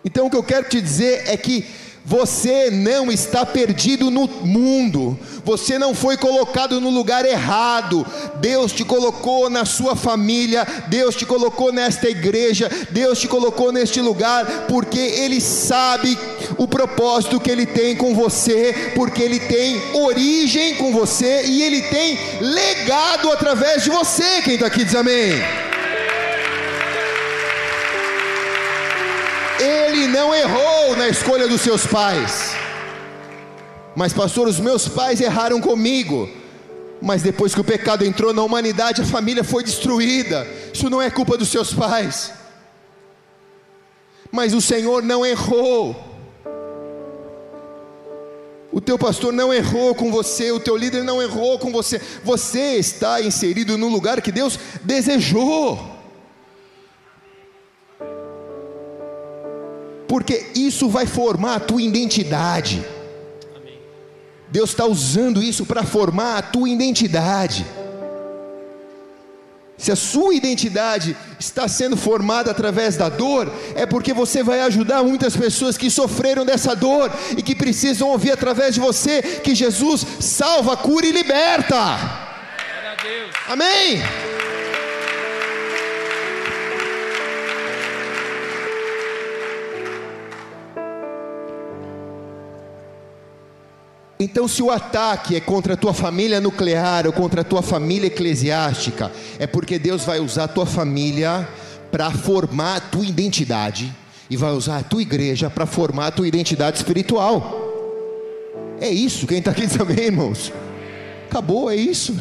Então 0.05 0.27
o 0.27 0.29
que 0.29 0.37
eu 0.37 0.43
quero 0.43 0.69
te 0.69 0.79
dizer 0.79 1.23
é 1.27 1.35
que 1.35 1.65
você 2.05 2.69
não 2.69 3.11
está 3.11 3.45
perdido 3.45 4.11
no 4.11 4.27
mundo, 4.27 5.17
você 5.45 5.79
não 5.79 5.95
foi 5.95 6.17
colocado 6.17 6.81
no 6.81 6.89
lugar 6.89 7.25
errado. 7.25 8.05
Deus 8.39 8.73
te 8.73 8.83
colocou 8.83 9.49
na 9.49 9.63
sua 9.63 9.95
família, 9.95 10.67
Deus 10.87 11.15
te 11.15 11.25
colocou 11.25 11.71
nesta 11.71 12.09
igreja, 12.09 12.69
Deus 12.89 13.19
te 13.19 13.27
colocou 13.27 13.71
neste 13.71 14.01
lugar, 14.01 14.65
porque 14.67 14.99
Ele 14.99 15.39
sabe 15.39 16.17
o 16.57 16.67
propósito 16.67 17.39
que 17.39 17.49
Ele 17.49 17.65
tem 17.65 17.95
com 17.95 18.13
você, 18.13 18.91
porque 18.95 19.21
Ele 19.21 19.39
tem 19.39 19.81
origem 19.93 20.75
com 20.75 20.91
você 20.91 21.45
e 21.45 21.63
Ele 21.63 21.81
tem 21.83 22.17
legado 22.41 23.31
através 23.31 23.83
de 23.83 23.89
você. 23.89 24.41
Quem 24.41 24.55
está 24.55 24.67
aqui 24.67 24.83
diz 24.83 24.95
amém. 24.95 25.41
Não 30.13 30.33
errou 30.33 30.95
na 30.95 31.09
escolha 31.09 31.47
dos 31.47 31.61
seus 31.61 31.87
pais. 31.87 32.55
Mas, 33.95 34.13
pastor, 34.13 34.47
os 34.47 34.59
meus 34.59 34.87
pais 34.87 35.19
erraram 35.19 35.59
comigo. 35.59 36.29
Mas 37.01 37.23
depois 37.23 37.53
que 37.53 37.59
o 37.59 37.63
pecado 37.63 38.05
entrou 38.05 38.31
na 38.31 38.43
humanidade, 38.43 39.01
a 39.01 39.05
família 39.05 39.43
foi 39.43 39.63
destruída. 39.63 40.47
Isso 40.71 40.89
não 40.89 41.01
é 41.01 41.09
culpa 41.09 41.35
dos 41.35 41.49
seus 41.49 41.73
pais. 41.73 42.31
Mas 44.31 44.53
o 44.53 44.61
Senhor 44.61 45.01
não 45.03 45.25
errou. 45.25 45.95
O 48.71 48.79
teu 48.79 48.97
pastor 48.97 49.33
não 49.33 49.53
errou 49.53 49.93
com 49.93 50.11
você, 50.11 50.51
o 50.51 50.59
teu 50.59 50.75
líder 50.75 51.03
não 51.03 51.21
errou 51.21 51.59
com 51.59 51.71
você. 51.71 51.99
Você 52.23 52.77
está 52.77 53.21
inserido 53.21 53.77
no 53.77 53.87
lugar 53.87 54.21
que 54.21 54.31
Deus 54.31 54.57
desejou. 54.83 55.92
Porque 60.13 60.51
isso 60.53 60.89
vai 60.89 61.07
formar 61.07 61.55
a 61.55 61.59
tua 61.59 61.81
identidade. 61.81 62.85
Deus 64.47 64.69
está 64.69 64.85
usando 64.85 65.41
isso 65.41 65.65
para 65.65 65.81
formar 65.81 66.37
a 66.37 66.41
tua 66.43 66.69
identidade. 66.69 67.65
Se 69.75 69.91
a 69.91 69.95
sua 69.95 70.35
identidade 70.35 71.17
está 71.39 71.67
sendo 71.67 71.97
formada 71.97 72.51
através 72.51 72.95
da 72.95 73.09
dor, 73.09 73.51
é 73.73 73.87
porque 73.87 74.13
você 74.13 74.43
vai 74.43 74.61
ajudar 74.61 75.01
muitas 75.01 75.35
pessoas 75.35 75.77
que 75.77 75.89
sofreram 75.89 76.45
dessa 76.45 76.75
dor 76.75 77.11
e 77.35 77.41
que 77.41 77.55
precisam 77.55 78.09
ouvir 78.09 78.33
através 78.33 78.75
de 78.75 78.79
você 78.79 79.19
que 79.43 79.55
Jesus 79.55 80.05
salva, 80.19 80.77
cura 80.77 81.07
e 81.07 81.11
liberta. 81.11 81.75
Amém. 83.47 83.99
Então, 94.23 94.47
se 94.47 94.63
o 94.63 94.71
ataque 94.71 95.35
é 95.35 95.41
contra 95.41 95.73
a 95.73 95.77
tua 95.77 95.93
família 95.93 96.39
nuclear 96.39 97.05
ou 97.05 97.11
contra 97.11 97.41
a 97.41 97.43
tua 97.43 97.61
família 97.61 98.07
eclesiástica, 98.07 99.11
é 99.37 99.45
porque 99.45 99.77
Deus 99.77 100.05
vai 100.05 100.21
usar 100.21 100.45
a 100.45 100.47
tua 100.47 100.65
família 100.65 101.45
para 101.91 102.09
formar 102.09 102.77
a 102.77 102.79
tua 102.79 103.05
identidade 103.05 103.93
e 104.29 104.37
vai 104.37 104.51
usar 104.53 104.77
a 104.77 104.83
tua 104.83 105.01
igreja 105.01 105.49
para 105.49 105.65
formar 105.65 106.07
a 106.07 106.11
tua 106.11 106.25
identidade 106.25 106.77
espiritual. 106.77 107.51
É 108.79 108.87
isso. 108.87 109.27
Quem 109.27 109.39
está 109.39 109.51
aqui 109.51 109.67
amém, 109.77 110.05
irmãos? 110.05 110.53
Acabou, 111.29 111.69
é 111.69 111.75
isso, 111.75 112.15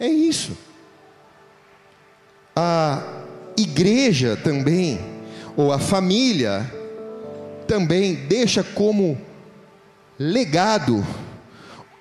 É 0.00 0.08
isso. 0.08 0.58
A 2.56 3.00
igreja 3.56 4.36
também, 4.42 4.98
ou 5.56 5.72
a 5.72 5.78
família, 5.78 6.68
também 7.68 8.12
deixa 8.28 8.64
como 8.64 9.16
legado 10.22 11.04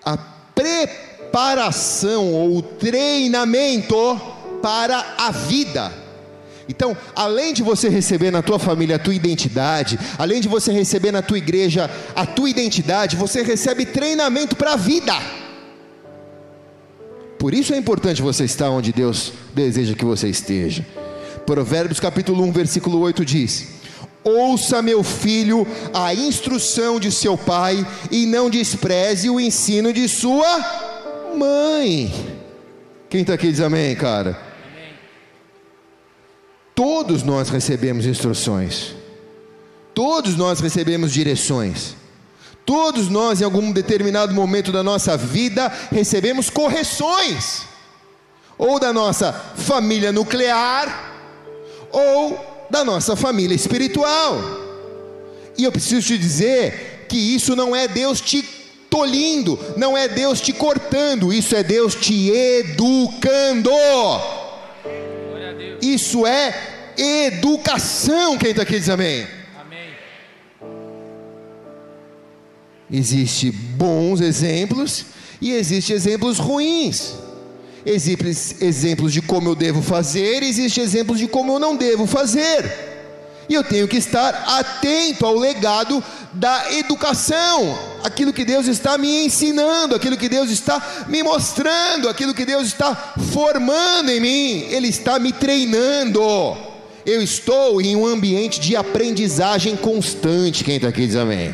a 0.05 0.15
preparação 0.53 2.31
ou 2.31 2.61
treinamento 2.61 4.21
para 4.61 5.15
a 5.17 5.31
vida. 5.31 5.91
Então, 6.69 6.95
além 7.15 7.51
de 7.53 7.63
você 7.63 7.89
receber 7.89 8.31
na 8.31 8.41
tua 8.41 8.59
família 8.59 8.97
a 8.97 8.99
tua 8.99 9.15
identidade, 9.15 9.99
além 10.17 10.39
de 10.39 10.47
você 10.47 10.71
receber 10.71 11.11
na 11.11 11.21
tua 11.21 11.37
igreja 11.37 11.89
a 12.15 12.25
tua 12.25 12.49
identidade, 12.49 13.15
você 13.15 13.41
recebe 13.41 13.85
treinamento 13.85 14.55
para 14.55 14.73
a 14.73 14.77
vida. 14.77 15.13
Por 17.39 17.55
isso 17.55 17.73
é 17.73 17.77
importante 17.77 18.21
você 18.21 18.45
estar 18.45 18.69
onde 18.69 18.93
Deus 18.93 19.33
deseja 19.53 19.95
que 19.95 20.05
você 20.05 20.29
esteja. 20.29 20.85
Provérbios 21.45 21.99
capítulo 21.99 22.43
1, 22.43 22.51
versículo 22.51 22.99
8 22.99 23.25
diz: 23.25 23.80
Ouça, 24.23 24.81
meu 24.83 25.03
filho, 25.03 25.65
a 25.93 26.13
instrução 26.13 26.99
de 26.99 27.11
seu 27.11 27.35
pai 27.35 27.85
e 28.11 28.27
não 28.27 28.49
despreze 28.49 29.29
o 29.29 29.39
ensino 29.39 29.91
de 29.91 30.07
sua 30.07 30.59
mãe. 31.35 32.13
Quem 33.09 33.21
está 33.21 33.33
aqui 33.33 33.51
diz 33.51 33.59
amém, 33.59 33.95
cara? 33.95 34.39
Amém. 34.71 34.93
Todos 36.75 37.23
nós 37.23 37.49
recebemos 37.49 38.05
instruções, 38.05 38.95
todos 39.93 40.37
nós 40.37 40.59
recebemos 40.59 41.11
direções, 41.11 41.95
todos 42.63 43.09
nós, 43.09 43.41
em 43.41 43.43
algum 43.43 43.71
determinado 43.71 44.35
momento 44.35 44.71
da 44.71 44.83
nossa 44.83 45.17
vida, 45.17 45.67
recebemos 45.91 46.47
correções, 46.47 47.63
ou 48.55 48.79
da 48.79 48.93
nossa 48.93 49.33
família 49.33 50.11
nuclear, 50.11 51.11
ou 51.91 52.50
da 52.71 52.85
nossa 52.85 53.15
família 53.17 53.53
espiritual. 53.53 54.39
E 55.57 55.65
eu 55.65 55.71
preciso 55.71 56.07
te 56.07 56.17
dizer 56.17 57.05
que 57.09 57.17
isso 57.17 57.55
não 57.55 57.75
é 57.75 57.87
Deus 57.87 58.21
te 58.21 58.41
tolindo, 58.89 59.59
não 59.75 59.97
é 59.97 60.07
Deus 60.07 60.39
te 60.39 60.53
cortando, 60.53 61.31
isso 61.33 61.55
é 61.55 61.61
Deus 61.61 61.93
te 61.93 62.31
educando. 62.31 63.69
Isso 65.81 66.25
é 66.25 66.55
educação. 66.97 68.37
Quem 68.37 68.51
está 68.51 68.63
aqui 68.63 68.79
diz 68.79 68.89
amém. 68.89 69.27
amém. 69.59 69.89
Existem 72.89 73.51
bons 73.51 74.21
exemplos 74.21 75.05
e 75.41 75.51
existem 75.51 75.95
exemplos 75.95 76.37
ruins. 76.37 77.15
Existem 77.85 78.29
exemplos 78.67 79.11
de 79.11 79.21
como 79.21 79.49
eu 79.49 79.55
devo 79.55 79.81
fazer, 79.81 80.43
existem 80.43 80.83
exemplos 80.83 81.17
de 81.17 81.27
como 81.27 81.53
eu 81.53 81.59
não 81.59 81.75
devo 81.75 82.05
fazer. 82.05 82.91
E 83.49 83.53
eu 83.53 83.63
tenho 83.63 83.87
que 83.87 83.97
estar 83.97 84.45
atento 84.47 85.25
ao 85.25 85.35
legado 85.35 86.01
da 86.31 86.71
educação, 86.73 87.77
aquilo 88.03 88.31
que 88.31 88.45
Deus 88.45 88.67
está 88.67 88.97
me 88.97 89.25
ensinando, 89.25 89.95
aquilo 89.95 90.15
que 90.15 90.29
Deus 90.29 90.49
está 90.49 91.05
me 91.07 91.21
mostrando, 91.21 92.07
aquilo 92.07 92.33
que 92.33 92.45
Deus 92.45 92.67
está 92.67 92.95
formando 93.33 94.09
em 94.09 94.21
mim, 94.21 94.59
Ele 94.69 94.87
está 94.87 95.19
me 95.19 95.33
treinando. 95.33 96.21
Eu 97.05 97.21
estou 97.21 97.81
em 97.81 97.95
um 97.95 98.05
ambiente 98.05 98.59
de 98.59 98.75
aprendizagem 98.75 99.75
constante. 99.75 100.63
Quem 100.63 100.75
está 100.75 100.87
aqui 100.87 101.07
diz 101.07 101.15
amém. 101.15 101.53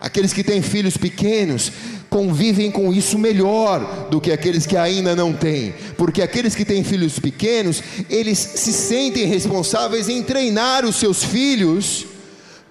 Aqueles 0.00 0.32
que 0.32 0.42
têm 0.42 0.62
filhos 0.62 0.96
pequenos 0.96 1.70
convivem 2.10 2.70
com 2.70 2.92
isso 2.92 3.18
melhor 3.18 4.08
do 4.10 4.20
que 4.20 4.32
aqueles 4.32 4.66
que 4.66 4.76
ainda 4.76 5.16
não 5.16 5.32
têm, 5.32 5.72
porque 5.96 6.20
aqueles 6.20 6.54
que 6.54 6.64
têm 6.64 6.84
filhos 6.84 7.18
pequenos, 7.18 7.82
eles 8.10 8.38
se 8.38 8.72
sentem 8.72 9.26
responsáveis 9.26 10.08
em 10.08 10.22
treinar 10.22 10.84
os 10.84 10.96
seus 10.96 11.22
filhos 11.24 12.04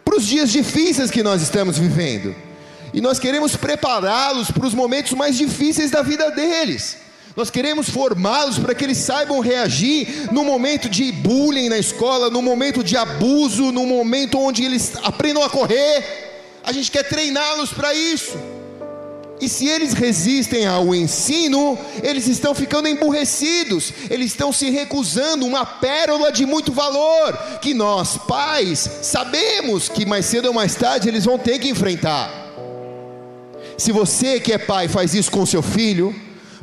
para 0.03 0.17
os 0.17 0.27
dias 0.27 0.51
difíceis 0.51 1.09
que 1.09 1.23
nós 1.23 1.41
estamos 1.41 1.77
vivendo, 1.77 2.35
e 2.93 2.99
nós 2.99 3.17
queremos 3.17 3.55
prepará-los 3.55 4.51
para 4.51 4.67
os 4.67 4.73
momentos 4.73 5.13
mais 5.13 5.37
difíceis 5.37 5.89
da 5.89 6.01
vida 6.01 6.29
deles. 6.31 6.97
Nós 7.35 7.49
queremos 7.49 7.89
formá-los 7.89 8.59
para 8.59 8.75
que 8.75 8.83
eles 8.83 8.97
saibam 8.97 9.39
reagir 9.39 10.27
no 10.31 10.43
momento 10.43 10.89
de 10.89 11.11
bullying 11.11 11.69
na 11.69 11.77
escola, 11.77 12.29
no 12.29 12.41
momento 12.41 12.83
de 12.83 12.97
abuso, 12.97 13.71
no 13.71 13.85
momento 13.85 14.37
onde 14.39 14.65
eles 14.65 14.93
aprendam 15.03 15.43
a 15.43 15.49
correr 15.49 16.27
a 16.63 16.71
gente 16.71 16.91
quer 16.91 17.03
treiná-los 17.03 17.73
para 17.73 17.93
isso. 17.95 18.37
E 19.41 19.47
se 19.47 19.67
eles 19.67 19.93
resistem 19.93 20.65
ao 20.65 20.93
ensino, 20.93 21.77
eles 22.03 22.27
estão 22.27 22.53
ficando 22.53 22.89
emburrecidos, 22.89 23.93
eles 24.09 24.27
estão 24.27 24.51
se 24.51 24.69
recusando 24.69 25.45
uma 25.45 25.65
pérola 25.65 26.31
de 26.31 26.45
muito 26.45 26.73
valor, 26.73 27.37
que 27.61 27.73
nós, 27.73 28.17
pais, 28.17 28.79
sabemos 29.01 29.87
que 29.87 30.05
mais 30.05 30.25
cedo 30.25 30.47
ou 30.47 30.53
mais 30.53 30.75
tarde 30.75 31.07
eles 31.07 31.23
vão 31.23 31.37
ter 31.37 31.57
que 31.57 31.69
enfrentar. 31.69 32.29
Se 33.77 33.93
você 33.93 34.41
que 34.41 34.51
é 34.51 34.57
pai 34.57 34.89
faz 34.89 35.13
isso 35.13 35.31
com 35.31 35.45
seu 35.45 35.61
filho, 35.61 36.13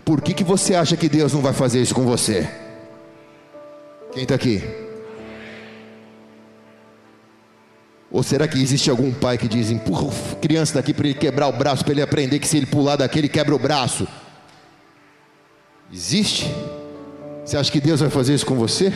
por 0.04 0.20
que, 0.20 0.34
que 0.34 0.44
você 0.44 0.74
acha 0.74 0.96
que 0.96 1.08
Deus 1.08 1.32
não 1.32 1.40
vai 1.40 1.54
fazer 1.54 1.80
isso 1.80 1.94
com 1.94 2.04
você? 2.04 2.46
Quem 4.12 4.24
está 4.24 4.34
aqui? 4.34 4.85
Ou 8.10 8.22
será 8.22 8.46
que 8.46 8.60
existe 8.60 8.88
algum 8.88 9.12
pai 9.12 9.36
que 9.36 9.48
diz: 9.48 9.70
empurra 9.70 10.08
a 10.32 10.36
criança 10.36 10.74
daqui 10.74 10.94
para 10.94 11.06
ele 11.08 11.18
quebrar 11.18 11.48
o 11.48 11.52
braço, 11.52 11.84
para 11.84 11.92
ele 11.92 12.02
aprender 12.02 12.38
que 12.38 12.46
se 12.46 12.56
ele 12.56 12.66
pular 12.66 12.96
daqui 12.96 13.18
ele 13.18 13.28
quebra 13.28 13.54
o 13.54 13.58
braço? 13.58 14.06
Existe? 15.92 16.50
Você 17.44 17.56
acha 17.56 17.70
que 17.70 17.80
Deus 17.80 18.00
vai 18.00 18.10
fazer 18.10 18.34
isso 18.34 18.46
com 18.46 18.56
você? 18.56 18.92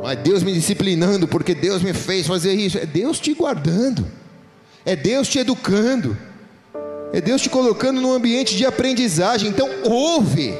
Não 0.00 0.08
é 0.08 0.14
Deus 0.14 0.42
me 0.42 0.52
disciplinando 0.52 1.26
porque 1.26 1.54
Deus 1.54 1.82
me 1.82 1.92
fez 1.92 2.26
fazer 2.26 2.54
isso. 2.54 2.78
É 2.78 2.86
Deus 2.86 3.18
te 3.18 3.34
guardando, 3.34 4.06
é 4.84 4.94
Deus 4.94 5.28
te 5.28 5.38
educando, 5.38 6.16
é 7.12 7.20
Deus 7.20 7.42
te 7.42 7.50
colocando 7.50 8.00
num 8.00 8.12
ambiente 8.12 8.56
de 8.56 8.64
aprendizagem. 8.64 9.48
Então, 9.50 9.68
ouve, 9.84 10.54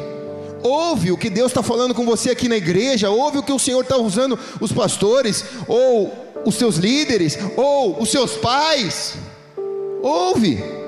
ouve 0.63 1.13
o 1.13 1.17
que 1.17 1.31
Deus 1.31 1.51
está 1.51 1.63
falando 1.63 1.95
com 1.95 2.05
você 2.05 2.31
aqui 2.31 2.49
na 2.49 2.57
igreja, 2.57 3.11
ouve 3.11 3.39
o 3.39 3.43
que 3.43 3.53
o 3.53 3.59
Senhor 3.59 3.83
está 3.83 3.97
usando 3.97 4.39
os 4.61 4.73
pastores, 4.73 5.45
ou 5.67 6.28
os 6.45 6.55
seus 6.55 6.77
líderes 6.77 7.39
ou 7.57 8.01
os 8.01 8.11
seus 8.11 8.37
pais. 8.37 9.15
Ouve. 10.03 10.79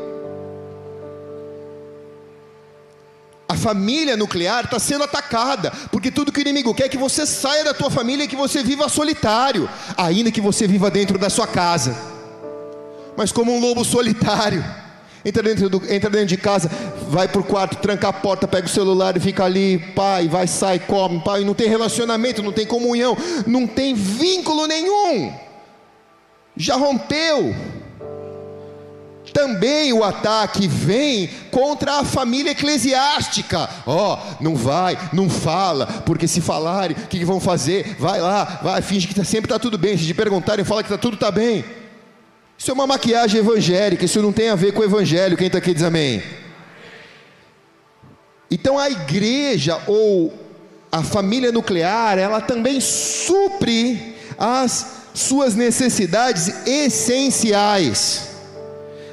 A 3.49 3.57
família 3.57 4.17
nuclear 4.17 4.65
está 4.65 4.79
sendo 4.79 5.03
atacada, 5.03 5.73
porque 5.91 6.11
tudo 6.11 6.31
que 6.31 6.39
o 6.39 6.43
inimigo 6.43 6.73
quer 6.73 6.85
é 6.85 6.89
que 6.89 6.97
você 6.97 7.27
saia 7.27 7.65
da 7.65 7.75
tua 7.75 7.91
família 7.91 8.25
e 8.25 8.29
que 8.29 8.37
você 8.37 8.63
viva 8.63 8.89
solitário, 8.89 9.69
ainda 9.97 10.31
que 10.31 10.41
você 10.41 10.69
viva 10.69 10.89
dentro 10.89 11.19
da 11.19 11.29
sua 11.29 11.49
casa, 11.49 11.97
mas 13.17 13.33
como 13.33 13.53
um 13.53 13.61
lobo 13.61 13.85
solitário. 13.85 14.65
Entra 15.25 15.43
dentro, 15.43 15.69
do, 15.69 15.93
entra 15.93 16.09
dentro 16.09 16.29
de 16.29 16.37
casa, 16.39 16.71
vai 17.09 17.29
para 17.29 17.41
o 17.41 17.45
quarto, 17.45 17.77
tranca 17.77 18.09
a 18.09 18.13
porta, 18.13 18.49
pega 18.49 18.67
o 18.67 18.71
celular 18.71 19.17
e 19.17 19.21
fica 19.21 19.45
ali, 19.45 19.79
pai, 19.95 20.29
vai, 20.29 20.47
sai, 20.47 20.79
come, 20.79 21.21
pai, 21.21 21.45
não 21.45 21.53
tem 21.53 21.69
relacionamento, 21.69 22.43
não 22.43 22.53
tem 22.53 22.67
comunhão, 22.67 23.17
não 23.47 23.67
tem 23.67 23.95
vínculo 23.95 24.67
nenhum, 24.67 25.33
já 26.57 26.77
rompeu. 26.77 27.55
Também 29.33 29.93
o 29.93 30.03
ataque 30.03 30.67
vem 30.67 31.29
contra 31.51 32.01
a 32.01 32.05
família 32.05 32.51
eclesiástica. 32.51 33.69
Ó, 33.87 34.15
oh, 34.15 34.43
não 34.43 34.57
vai, 34.57 34.99
não 35.13 35.31
fala, 35.31 35.87
porque 35.87 36.27
se 36.27 36.41
falarem, 36.41 36.97
o 36.97 37.07
que, 37.07 37.19
que, 37.19 37.25
vão 37.25 37.39
fazer? 37.39 37.97
Vai 37.99 38.21
lá, 38.21 38.61
vai, 38.63 38.83
finge 38.83 39.07
que 39.07 39.15
tá, 39.15 39.23
sempre 39.23 39.47
está 39.47 39.59
tudo 39.59 39.79
bem. 39.79 39.97
Se 39.97 40.07
te 40.07 40.15
perguntarem, 40.15 40.65
fala 40.65 40.83
que 40.83 40.89
tá, 40.89 40.99
tudo 40.99 41.15
está 41.15 41.31
bem. 41.31 41.65
Isso 42.61 42.71
é 42.71 42.75
uma 42.75 42.87
maquiagem 42.87 43.41
evangélica, 43.41 44.05
isso 44.05 44.21
não 44.21 44.35
tem 44.35 44.51
a 44.51 44.55
ver 44.55 44.73
com 44.73 44.83
o 44.83 44.85
evangelho. 44.85 45.35
Quem 45.35 45.47
está 45.47 45.57
aqui 45.57 45.73
diz 45.73 45.83
amém. 45.83 46.23
Então 48.51 48.79
a 48.79 48.91
igreja 48.91 49.81
ou 49.87 50.31
a 50.93 51.03
família 51.03 51.51
nuclear, 51.51 52.19
ela 52.19 52.39
também 52.39 52.79
supre 52.79 54.15
as 54.37 54.87
suas 55.15 55.55
necessidades 55.55 56.67
essenciais. 56.67 58.29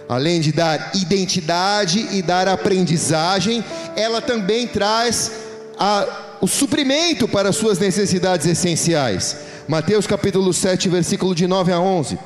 Além 0.10 0.42
de 0.42 0.52
dar 0.52 0.92
identidade 0.94 2.06
e 2.12 2.22
dar 2.22 2.50
aprendizagem, 2.50 3.64
ela 3.96 4.20
também 4.22 4.68
traz 4.68 5.32
a, 5.80 6.38
o 6.42 6.48
suprimento 6.50 7.30
para 7.30 7.48
as 7.48 7.56
suas 7.56 7.80
necessidades 7.80 8.46
essenciais. 8.46 9.38
Mateus 9.70 10.06
capítulo 10.06 10.54
7, 10.54 10.90
versículo 10.90 11.34
de 11.34 11.48
9 11.48 11.72
a 11.72 11.80
11. 11.80 12.20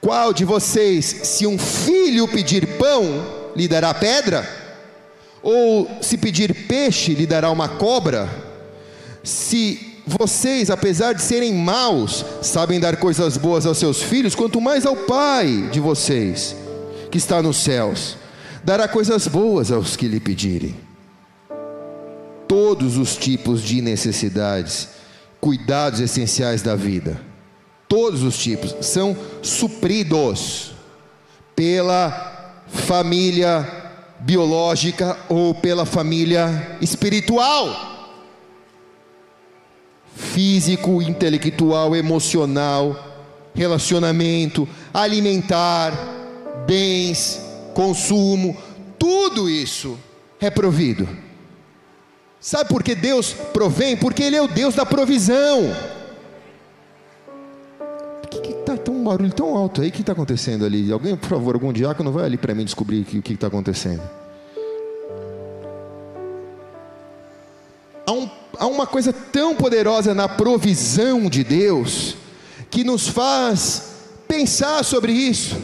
Qual 0.00 0.32
de 0.32 0.44
vocês, 0.44 1.04
se 1.04 1.46
um 1.46 1.58
filho 1.58 2.26
pedir 2.26 2.78
pão, 2.78 3.04
lhe 3.54 3.68
dará 3.68 3.92
pedra? 3.92 4.48
Ou 5.42 5.88
se 6.00 6.16
pedir 6.16 6.66
peixe, 6.66 7.14
lhe 7.14 7.26
dará 7.26 7.50
uma 7.50 7.68
cobra? 7.68 8.28
Se 9.22 10.02
vocês, 10.06 10.70
apesar 10.70 11.12
de 11.12 11.22
serem 11.22 11.54
maus, 11.54 12.24
sabem 12.42 12.80
dar 12.80 12.96
coisas 12.96 13.36
boas 13.36 13.66
aos 13.66 13.78
seus 13.78 14.02
filhos, 14.02 14.34
quanto 14.34 14.60
mais 14.60 14.86
ao 14.86 14.96
Pai 14.96 15.68
de 15.70 15.80
vocês. 15.80 16.56
que 17.10 17.18
está 17.18 17.42
nos 17.42 17.56
céus, 17.56 18.16
dará 18.62 18.86
coisas 18.86 19.26
boas 19.26 19.72
aos 19.72 19.96
que 19.96 20.06
lhe 20.06 20.20
pedirem. 20.20 20.76
Todos 22.46 22.96
os 22.96 23.16
tipos 23.16 23.62
de 23.62 23.82
necessidades, 23.82 24.88
cuidados 25.40 25.98
essenciais 25.98 26.62
da 26.62 26.76
vida, 26.76 27.20
todos 27.90 28.22
os 28.22 28.38
tipos, 28.38 28.76
são 28.86 29.16
supridos 29.42 30.70
pela 31.56 32.62
família 32.68 33.68
biológica 34.20 35.18
ou 35.28 35.52
pela 35.52 35.84
família 35.84 36.78
espiritual 36.80 37.90
físico, 40.14 41.02
intelectual, 41.02 41.96
emocional, 41.96 43.26
relacionamento, 43.54 44.68
alimentar, 44.94 45.92
bens, 46.66 47.40
consumo, 47.74 48.56
tudo 48.98 49.50
isso 49.50 49.98
é 50.40 50.48
provido. 50.48 51.08
Sabe 52.40 52.68
por 52.68 52.82
que 52.82 52.94
Deus 52.94 53.32
provém? 53.52 53.96
Porque 53.96 54.22
Ele 54.22 54.36
é 54.36 54.42
o 54.42 54.48
Deus 54.48 54.74
da 54.74 54.86
provisão. 54.86 55.74
Um 59.00 59.04
barulho 59.04 59.32
tão 59.32 59.56
alto 59.56 59.80
aí? 59.80 59.88
O 59.88 59.92
que 59.92 60.02
está 60.02 60.12
acontecendo 60.12 60.64
ali? 60.64 60.92
Alguém, 60.92 61.16
por 61.16 61.28
favor, 61.28 61.54
algum 61.54 61.72
diácono, 61.72 62.12
vai 62.12 62.24
ali 62.24 62.36
para 62.36 62.54
mim 62.54 62.64
descobrir 62.64 63.00
o 63.00 63.22
que 63.22 63.32
está 63.32 63.46
acontecendo. 63.46 64.02
Há, 68.06 68.12
um, 68.12 68.30
há 68.58 68.66
uma 68.66 68.86
coisa 68.86 69.12
tão 69.12 69.56
poderosa 69.56 70.14
na 70.14 70.28
provisão 70.28 71.28
de 71.28 71.42
Deus 71.42 72.16
que 72.70 72.84
nos 72.84 73.08
faz 73.08 73.90
pensar 74.28 74.84
sobre 74.84 75.12
isso. 75.12 75.56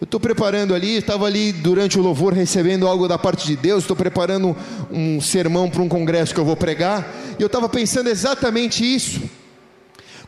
Eu 0.00 0.04
estou 0.04 0.20
preparando 0.20 0.74
ali, 0.74 0.96
estava 0.96 1.24
ali 1.24 1.52
durante 1.52 1.98
o 1.98 2.02
louvor 2.02 2.34
recebendo 2.34 2.86
algo 2.86 3.08
da 3.08 3.16
parte 3.16 3.46
de 3.46 3.56
Deus, 3.56 3.84
estou 3.84 3.96
preparando 3.96 4.54
um 4.90 5.20
sermão 5.20 5.70
para 5.70 5.80
um 5.80 5.88
congresso 5.88 6.34
que 6.34 6.40
eu 6.40 6.44
vou 6.44 6.56
pregar, 6.56 7.10
e 7.38 7.42
eu 7.42 7.46
estava 7.46 7.68
pensando 7.68 8.10
exatamente 8.10 8.84
isso. 8.84 9.22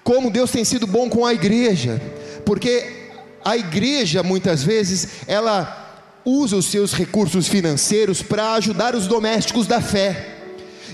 Como 0.02 0.30
Deus 0.30 0.50
tem 0.50 0.64
sido 0.64 0.86
bom 0.86 1.10
com 1.10 1.26
a 1.26 1.34
igreja, 1.34 2.00
porque 2.46 3.10
a 3.44 3.56
igreja 3.56 4.22
muitas 4.22 4.62
vezes 4.62 5.08
ela 5.26 5.82
usa 6.24 6.56
os 6.56 6.66
seus 6.66 6.92
recursos 6.92 7.48
financeiros 7.48 8.22
para 8.22 8.54
ajudar 8.54 8.94
os 8.94 9.06
domésticos 9.06 9.66
da 9.66 9.80
fé. 9.80 10.34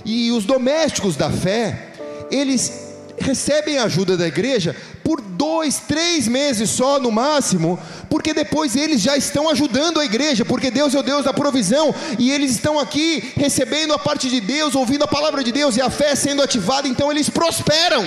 E 0.04 0.32
os 0.32 0.44
domésticos 0.44 1.14
da 1.14 1.30
fé, 1.30 1.92
eles 2.30 2.90
recebem 3.18 3.78
a 3.78 3.84
ajuda 3.84 4.16
da 4.16 4.26
igreja 4.26 4.74
por 5.04 5.20
dois, 5.20 5.78
três 5.78 6.26
meses 6.26 6.70
só 6.70 6.98
no 6.98 7.10
máximo, 7.10 7.78
porque 8.08 8.32
depois 8.32 8.74
eles 8.74 9.00
já 9.00 9.16
estão 9.16 9.50
ajudando 9.50 10.00
a 10.00 10.04
igreja, 10.04 10.44
porque 10.44 10.70
Deus 10.70 10.94
é 10.94 10.98
o 10.98 11.02
Deus 11.02 11.24
da 11.24 11.32
provisão, 11.32 11.94
e 12.18 12.30
eles 12.30 12.52
estão 12.52 12.78
aqui 12.78 13.32
recebendo 13.36 13.92
a 13.92 13.98
parte 13.98 14.28
de 14.28 14.40
Deus, 14.40 14.74
ouvindo 14.74 15.04
a 15.04 15.08
palavra 15.08 15.44
de 15.44 15.52
Deus 15.52 15.76
e 15.76 15.82
a 15.82 15.90
fé 15.90 16.14
sendo 16.14 16.42
ativada, 16.42 16.88
então 16.88 17.10
eles 17.10 17.28
prosperam. 17.28 18.04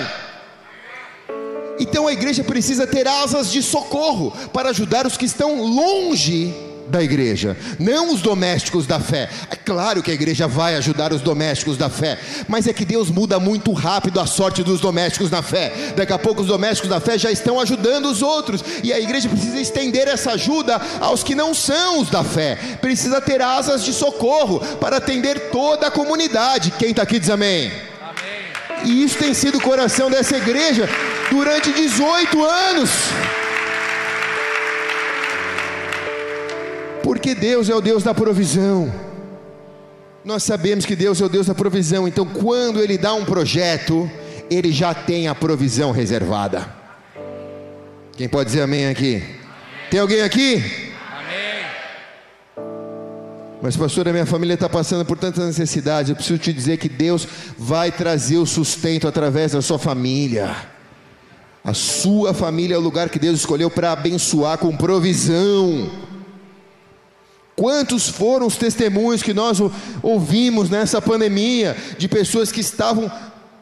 Então 1.78 2.06
a 2.06 2.12
igreja 2.12 2.42
precisa 2.42 2.86
ter 2.86 3.06
asas 3.06 3.50
de 3.50 3.62
socorro 3.62 4.32
para 4.52 4.70
ajudar 4.70 5.06
os 5.06 5.16
que 5.16 5.24
estão 5.24 5.62
longe 5.62 6.54
da 6.88 7.02
igreja, 7.02 7.56
não 7.78 8.12
os 8.12 8.22
domésticos 8.22 8.86
da 8.86 9.00
fé. 9.00 9.28
É 9.50 9.56
claro 9.56 10.02
que 10.02 10.10
a 10.10 10.14
igreja 10.14 10.46
vai 10.46 10.76
ajudar 10.76 11.12
os 11.12 11.20
domésticos 11.20 11.76
da 11.76 11.88
fé, 11.88 12.18
mas 12.48 12.66
é 12.66 12.72
que 12.72 12.84
Deus 12.84 13.10
muda 13.10 13.38
muito 13.40 13.72
rápido 13.72 14.20
a 14.20 14.26
sorte 14.26 14.62
dos 14.62 14.80
domésticos 14.80 15.28
da 15.28 15.42
fé. 15.42 15.72
Daqui 15.96 16.12
a 16.12 16.18
pouco 16.18 16.42
os 16.42 16.48
domésticos 16.48 16.88
da 16.88 17.00
fé 17.00 17.18
já 17.18 17.30
estão 17.30 17.60
ajudando 17.60 18.06
os 18.06 18.22
outros, 18.22 18.62
e 18.82 18.92
a 18.92 19.00
igreja 19.00 19.28
precisa 19.28 19.60
estender 19.60 20.08
essa 20.08 20.32
ajuda 20.32 20.80
aos 21.00 21.22
que 21.22 21.34
não 21.34 21.54
são 21.54 22.00
os 22.00 22.10
da 22.10 22.22
fé. 22.22 22.56
Precisa 22.80 23.20
ter 23.20 23.42
asas 23.42 23.84
de 23.84 23.92
socorro 23.92 24.60
para 24.76 24.98
atender 24.98 25.50
toda 25.50 25.88
a 25.88 25.90
comunidade. 25.90 26.72
Quem 26.78 26.90
está 26.90 27.02
aqui 27.02 27.18
diz 27.18 27.30
amém. 27.30 27.72
amém. 28.00 28.84
E 28.84 29.02
isso 29.02 29.18
tem 29.18 29.34
sido 29.34 29.58
o 29.58 29.60
coração 29.60 30.10
dessa 30.10 30.36
igreja 30.36 30.88
durante 31.30 31.72
18 31.72 32.44
anos. 32.44 32.90
Porque 37.02 37.34
Deus 37.34 37.68
é 37.68 37.74
o 37.74 37.80
Deus 37.80 38.02
da 38.02 38.12
provisão. 38.12 38.92
Nós 40.24 40.42
sabemos 40.42 40.84
que 40.84 40.96
Deus 40.96 41.20
é 41.20 41.24
o 41.24 41.28
Deus 41.28 41.46
da 41.46 41.54
provisão, 41.54 42.08
então 42.08 42.26
quando 42.26 42.80
Ele 42.80 42.98
dá 42.98 43.14
um 43.14 43.24
projeto, 43.24 44.10
Ele 44.50 44.72
já 44.72 44.92
tem 44.92 45.28
a 45.28 45.34
provisão 45.34 45.92
reservada. 45.92 46.68
Quem 48.16 48.28
pode 48.28 48.46
dizer 48.50 48.62
amém 48.62 48.88
aqui? 48.88 49.22
Tem 49.88 50.00
alguém 50.00 50.22
aqui? 50.22 50.92
Amém. 51.12 52.66
Mas, 53.62 53.76
pastor, 53.76 54.08
a 54.08 54.12
minha 54.12 54.26
família 54.26 54.54
está 54.54 54.68
passando 54.68 55.04
por 55.04 55.16
tantas 55.16 55.46
necessidades. 55.46 56.10
Eu 56.10 56.16
preciso 56.16 56.38
te 56.38 56.52
dizer 56.52 56.76
que 56.78 56.88
Deus 56.88 57.28
vai 57.56 57.92
trazer 57.92 58.38
o 58.38 58.46
sustento 58.46 59.06
através 59.06 59.52
da 59.52 59.62
sua 59.62 59.78
família. 59.78 60.56
A 61.66 61.74
sua 61.74 62.32
família 62.32 62.76
é 62.76 62.78
o 62.78 62.80
lugar 62.80 63.08
que 63.10 63.18
Deus 63.18 63.40
escolheu 63.40 63.68
para 63.68 63.90
abençoar 63.90 64.56
com 64.56 64.76
provisão. 64.76 65.90
Quantos 67.56 68.08
foram 68.08 68.46
os 68.46 68.54
testemunhos 68.54 69.20
que 69.20 69.34
nós 69.34 69.58
ouvimos 70.00 70.70
nessa 70.70 71.02
pandemia 71.02 71.76
de 71.98 72.06
pessoas 72.06 72.52
que 72.52 72.60
estavam 72.60 73.10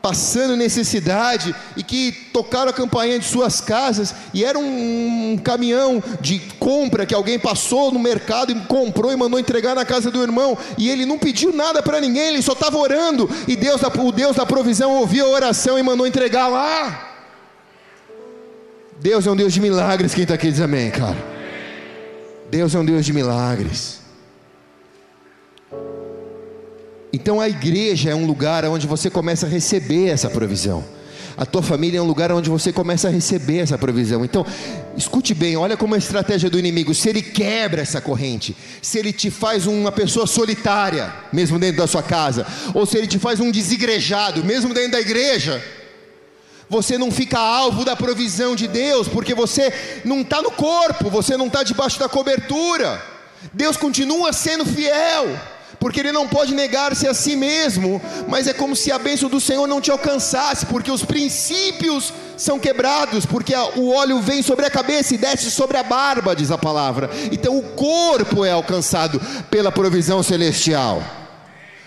passando 0.03 0.55
necessidade 0.55 1.55
e 1.79 1.83
que 1.83 2.13
tocaram 2.31 2.69
a 2.69 2.75
campainha 2.75 3.19
de 3.19 3.25
suas 3.25 3.63
casas 3.63 4.15
e 4.35 4.45
era 4.45 4.59
um, 4.59 5.33
um, 5.33 5.39
caminhão 5.39 6.03
de 6.21 6.41
compra 6.59 7.07
que 7.07 7.15
alguém 7.15 7.39
passou 7.39 7.91
no 7.91 7.99
mercado 7.99 8.53
e 8.53 8.61
comprou 8.67 9.13
e 9.13 9.17
mandou 9.17 9.41
entregar 9.41 9.75
na 9.75 9.87
casa 9.87 10.11
do 10.11 10.23
irmão 10.23 10.59
e 10.77 10.91
ele 10.91 11.07
não 11.07 11.19
pediu 11.19 11.55
nada 11.55 11.83
para 11.83 12.03
ninguém, 12.03 12.35
ele 12.35 12.43
só 12.43 12.53
estava 12.53 12.77
orando 12.77 13.31
e 13.49 13.57
Deus, 13.57 13.81
o 13.83 14.13
Deus 14.13 14.37
da 14.37 14.45
provisão 14.45 14.93
ouviu 14.93 15.25
a 15.25 15.31
oração 15.31 15.79
e 15.79 15.83
mandou 15.83 16.07
entregar 16.07 16.49
lá. 16.49 17.14
Deus 19.05 19.27
é 19.27 19.31
um 19.31 19.37
Deus 19.37 19.53
de 19.53 19.61
milagres, 19.61 20.15
quem 20.15 20.23
está 20.23 20.33
aqui 20.33 20.51
diz 20.51 20.63
amém, 20.63 20.91
cara. 20.91 21.15
Deus 22.51 22.75
é 22.75 22.79
um 22.79 22.85
Deus 22.87 23.05
de 23.05 23.13
milagres. 23.13 24.01
Então 27.13 27.39
a 27.39 27.47
igreja 27.47 28.09
é 28.09 28.15
um 28.15 28.25
lugar 28.25 28.65
onde 28.65 28.87
você 28.87 29.11
começa 29.11 29.45
a 29.45 29.49
receber 29.51 30.09
essa 30.09 30.31
provisão. 30.31 30.83
A 31.37 31.45
tua 31.45 31.63
família 31.63 31.99
é 31.99 32.01
um 32.01 32.07
lugar 32.07 32.33
onde 32.33 32.49
você 32.49 32.73
começa 32.73 33.09
a 33.09 33.11
receber 33.11 33.59
essa 33.59 33.77
provisão. 33.77 34.25
Então, 34.25 34.47
escute 34.97 35.35
bem, 35.35 35.55
olha 35.55 35.77
como 35.77 35.95
a 35.95 35.99
estratégia 35.99 36.49
do 36.49 36.59
inimigo. 36.59 36.95
Se 36.95 37.11
ele 37.11 37.21
quebra 37.21 37.83
essa 37.83 38.01
corrente, 38.01 38.57
se 38.81 38.99
ele 38.99 39.13
te 39.13 39.31
faz 39.31 39.67
uma 39.67 39.93
pessoa 39.93 40.27
solitária, 40.27 41.13
mesmo 41.31 41.59
dentro 41.59 41.77
da 41.77 41.87
sua 41.87 42.03
casa, 42.03 42.47
ou 42.73 42.87
se 42.87 42.97
ele 42.97 43.07
te 43.07 43.19
faz 43.19 43.39
um 43.39 43.51
desigrejado, 43.51 44.43
mesmo 44.43 44.73
dentro 44.73 44.93
da 44.93 45.01
igreja, 45.01 45.63
você 46.69 46.97
não 46.99 47.11
fica 47.11 47.39
alvo 47.39 47.85
da 47.85 47.97
provisão 47.97 48.57
de 48.57 48.67
Deus, 48.67 49.09
porque 49.09 49.35
você 49.35 49.73
não 50.05 50.21
está 50.21 50.41
no 50.41 50.51
corpo, 50.51 51.11
você 51.11 51.37
não 51.37 51.47
está 51.47 51.63
debaixo 51.63 51.99
da 51.99 52.09
cobertura. 52.09 53.03
Deus 53.53 53.77
continua 53.77 54.33
sendo 54.33 54.65
fiel, 54.65 55.39
porque 55.79 56.01
Ele 56.01 56.13
não 56.13 56.27
pode 56.27 56.55
negar-se 56.55 57.07
a 57.07 57.13
si 57.13 57.37
mesmo, 57.37 58.01
mas 58.27 58.47
é 58.47 58.53
como 58.53 58.75
se 58.75 58.91
a 58.91 58.99
bênção 58.99 59.29
do 59.29 59.41
Senhor 59.41 59.67
não 59.67 59.81
te 59.81 59.91
alcançasse, 59.91 60.67
porque 60.67 60.91
os 60.91 61.05
princípios 61.05 62.13
são 62.37 62.59
quebrados, 62.59 63.27
porque 63.27 63.55
o 63.77 63.91
óleo 63.91 64.21
vem 64.21 64.43
sobre 64.43 64.65
a 64.67 64.71
cabeça 64.71 65.15
e 65.15 65.19
desce 65.19 65.51
sobre 65.51 65.77
a 65.77 65.83
barba, 65.83 66.35
diz 66.35 66.51
a 66.51 66.59
palavra. 66.59 67.11
Então 67.31 67.59
o 67.59 67.63
corpo 67.63 68.45
é 68.45 68.53
alcançado 68.53 69.21
pela 69.51 69.71
provisão 69.71 70.23
celestial. 70.23 71.03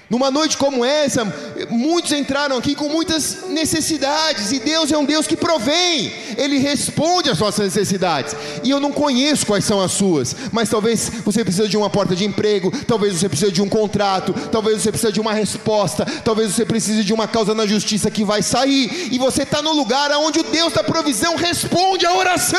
Numa 0.09 0.31
noite 0.31 0.57
como 0.57 0.85
essa, 0.85 1.25
muitos 1.69 2.13
entraram 2.13 2.57
aqui 2.57 2.75
com 2.75 2.87
muitas 2.87 3.49
necessidades, 3.49 4.53
e 4.53 4.59
Deus 4.59 4.89
é 4.89 4.97
um 4.97 5.03
Deus 5.03 5.27
que 5.27 5.35
provém, 5.35 6.13
Ele 6.37 6.57
responde 6.59 7.29
às 7.29 7.39
nossas 7.39 7.65
necessidades, 7.65 8.33
e 8.63 8.69
eu 8.69 8.79
não 8.79 8.93
conheço 8.93 9.45
quais 9.45 9.65
são 9.65 9.81
as 9.81 9.91
suas, 9.91 10.33
mas 10.53 10.69
talvez 10.69 11.11
você 11.25 11.43
precise 11.43 11.67
de 11.67 11.75
uma 11.75 11.89
porta 11.89 12.15
de 12.15 12.23
emprego, 12.23 12.71
talvez 12.85 13.15
você 13.15 13.27
precise 13.27 13.51
de 13.51 13.61
um 13.61 13.67
contrato, 13.67 14.33
talvez 14.49 14.81
você 14.81 14.91
precise 14.91 15.11
de 15.11 15.19
uma 15.19 15.33
resposta, 15.33 16.05
talvez 16.23 16.53
você 16.53 16.63
precise 16.63 17.03
de 17.03 17.13
uma 17.13 17.27
causa 17.27 17.53
na 17.53 17.67
justiça 17.67 18.09
que 18.09 18.23
vai 18.23 18.41
sair, 18.41 19.09
e 19.11 19.17
você 19.17 19.43
está 19.43 19.61
no 19.61 19.73
lugar 19.73 20.09
onde 20.11 20.39
o 20.39 20.43
Deus 20.43 20.71
da 20.71 20.85
provisão 20.85 21.35
responde 21.35 22.05
a 22.05 22.15
oração. 22.15 22.57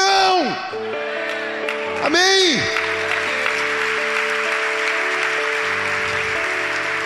Amém. 2.04 2.97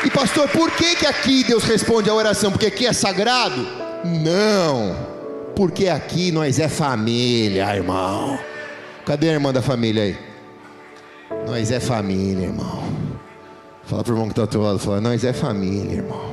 E 0.05 0.11
pastor, 0.11 0.49
por 0.49 0.71
que, 0.73 0.97
que 0.97 1.07
aqui 1.07 1.45
Deus 1.45 1.63
responde 1.63 2.11
a 2.11 2.15
oração? 2.15 2.51
Porque 2.51 2.67
aqui 2.67 2.87
é 2.87 2.93
sagrado? 2.93 3.67
Não, 4.05 4.97
porque 5.55 5.89
aqui 5.89 6.33
nós 6.33 6.59
é 6.59 6.69
família, 6.69 7.75
irmão. 7.75 8.39
Cadê 9.07 9.29
a 9.29 9.33
irmã 9.33 9.53
da 9.53 9.63
família 9.63 10.03
aí? 10.03 10.19
Nós 11.47 11.71
é 11.71 11.79
família, 11.79 12.47
irmão. 12.47 12.83
Fala 13.85 14.03
para 14.03 14.13
o 14.13 14.17
irmão 14.17 14.27
que 14.27 14.33
está 14.33 14.43
ao 14.43 14.49
teu 14.49 14.63
lado, 14.63 14.79
fala, 14.81 15.01
nós 15.01 15.23
é 15.23 15.33
família, 15.33 15.99
irmão. 15.99 16.33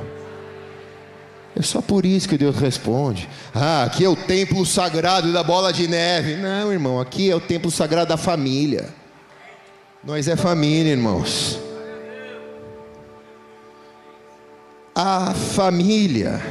É 1.54 1.62
só 1.62 1.80
por 1.80 2.04
isso 2.04 2.28
que 2.28 2.38
Deus 2.38 2.56
responde. 2.56 3.28
Ah, 3.54 3.84
aqui 3.84 4.04
é 4.04 4.08
o 4.08 4.16
templo 4.16 4.64
sagrado 4.66 5.32
da 5.32 5.42
bola 5.44 5.72
de 5.72 5.86
neve. 5.86 6.36
Não, 6.36 6.72
irmão, 6.72 7.00
aqui 7.00 7.30
é 7.30 7.36
o 7.36 7.40
templo 7.40 7.70
sagrado 7.70 8.08
da 8.08 8.16
família. 8.16 8.88
Nós 10.02 10.26
é 10.26 10.36
família, 10.36 10.90
irmãos. 10.90 11.69
A 15.02 15.32
família, 15.32 16.42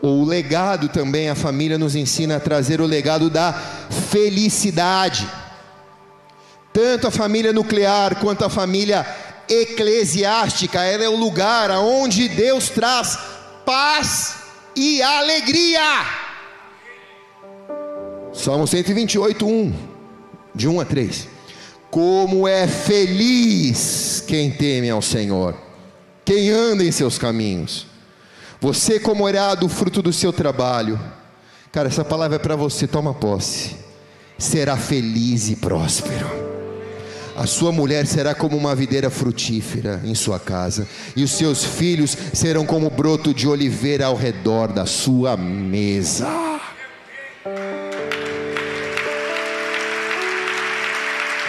ou 0.00 0.20
o 0.20 0.24
legado 0.24 0.88
também, 0.88 1.28
a 1.28 1.34
família 1.34 1.76
nos 1.76 1.96
ensina 1.96 2.36
a 2.36 2.40
trazer 2.40 2.80
o 2.80 2.86
legado 2.86 3.28
da 3.28 3.52
felicidade. 4.12 5.28
Tanto 6.72 7.08
a 7.08 7.10
família 7.10 7.52
nuclear 7.52 8.20
quanto 8.20 8.44
a 8.44 8.48
família 8.48 9.04
eclesiástica, 9.48 10.84
ela 10.84 11.02
é 11.02 11.08
o 11.08 11.16
lugar 11.16 11.68
aonde 11.72 12.28
Deus 12.28 12.68
traz 12.68 13.18
paz 13.66 14.36
e 14.76 15.02
alegria. 15.02 16.06
Salmo 18.32 18.68
128, 18.68 19.44
1, 19.44 19.74
de 20.54 20.68
1 20.68 20.80
a 20.80 20.84
3. 20.84 21.28
Como 21.90 22.46
é 22.46 22.68
feliz 22.68 24.22
quem 24.24 24.52
teme 24.52 24.90
ao 24.90 25.02
Senhor, 25.02 25.63
quem 26.24 26.50
anda 26.50 26.84
em 26.84 26.90
seus 26.90 27.18
caminhos. 27.18 27.86
Você 28.60 28.98
comerá 28.98 29.54
do 29.54 29.68
fruto 29.68 30.00
do 30.00 30.12
seu 30.12 30.32
trabalho. 30.32 30.98
Cara, 31.70 31.88
essa 31.88 32.04
palavra 32.04 32.36
é 32.36 32.38
para 32.38 32.56
você, 32.56 32.86
toma 32.86 33.12
posse. 33.12 33.76
Será 34.38 34.76
feliz 34.76 35.50
e 35.50 35.56
próspero. 35.56 36.54
A 37.36 37.46
sua 37.46 37.72
mulher 37.72 38.06
será 38.06 38.32
como 38.32 38.56
uma 38.56 38.76
videira 38.76 39.10
frutífera 39.10 40.00
em 40.04 40.14
sua 40.14 40.38
casa, 40.38 40.86
e 41.16 41.24
os 41.24 41.32
seus 41.32 41.64
filhos 41.64 42.16
serão 42.32 42.64
como 42.64 42.88
broto 42.88 43.34
de 43.34 43.48
oliveira 43.48 44.06
ao 44.06 44.14
redor 44.14 44.72
da 44.72 44.86
sua 44.86 45.36
mesa. 45.36 46.28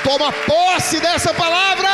Toma 0.04 0.32
posse 0.32 1.00
dessa 1.00 1.34
palavra. 1.34 1.90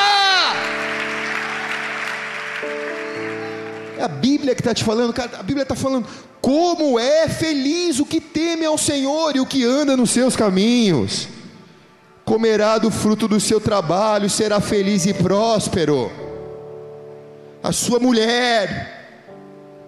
A 4.01 4.07
Bíblia 4.07 4.55
que 4.55 4.61
está 4.61 4.73
te 4.73 4.83
falando, 4.83 5.13
cara. 5.13 5.31
A 5.39 5.43
Bíblia 5.43 5.63
está 5.63 5.75
falando 5.75 6.07
como 6.41 6.99
é 6.99 7.27
feliz 7.27 7.99
o 7.99 8.05
que 8.05 8.19
teme 8.19 8.65
ao 8.65 8.77
Senhor 8.77 9.35
e 9.35 9.39
o 9.39 9.45
que 9.45 9.63
anda 9.63 9.95
nos 9.95 10.09
seus 10.09 10.35
caminhos 10.35 11.27
comerá 12.31 12.77
do 12.77 12.89
fruto 12.89 13.27
do 13.27 13.41
seu 13.41 13.59
trabalho, 13.59 14.29
será 14.29 14.61
feliz 14.61 15.05
e 15.05 15.13
próspero. 15.13 16.09
A 17.61 17.71
sua 17.71 17.99
mulher 17.99 18.99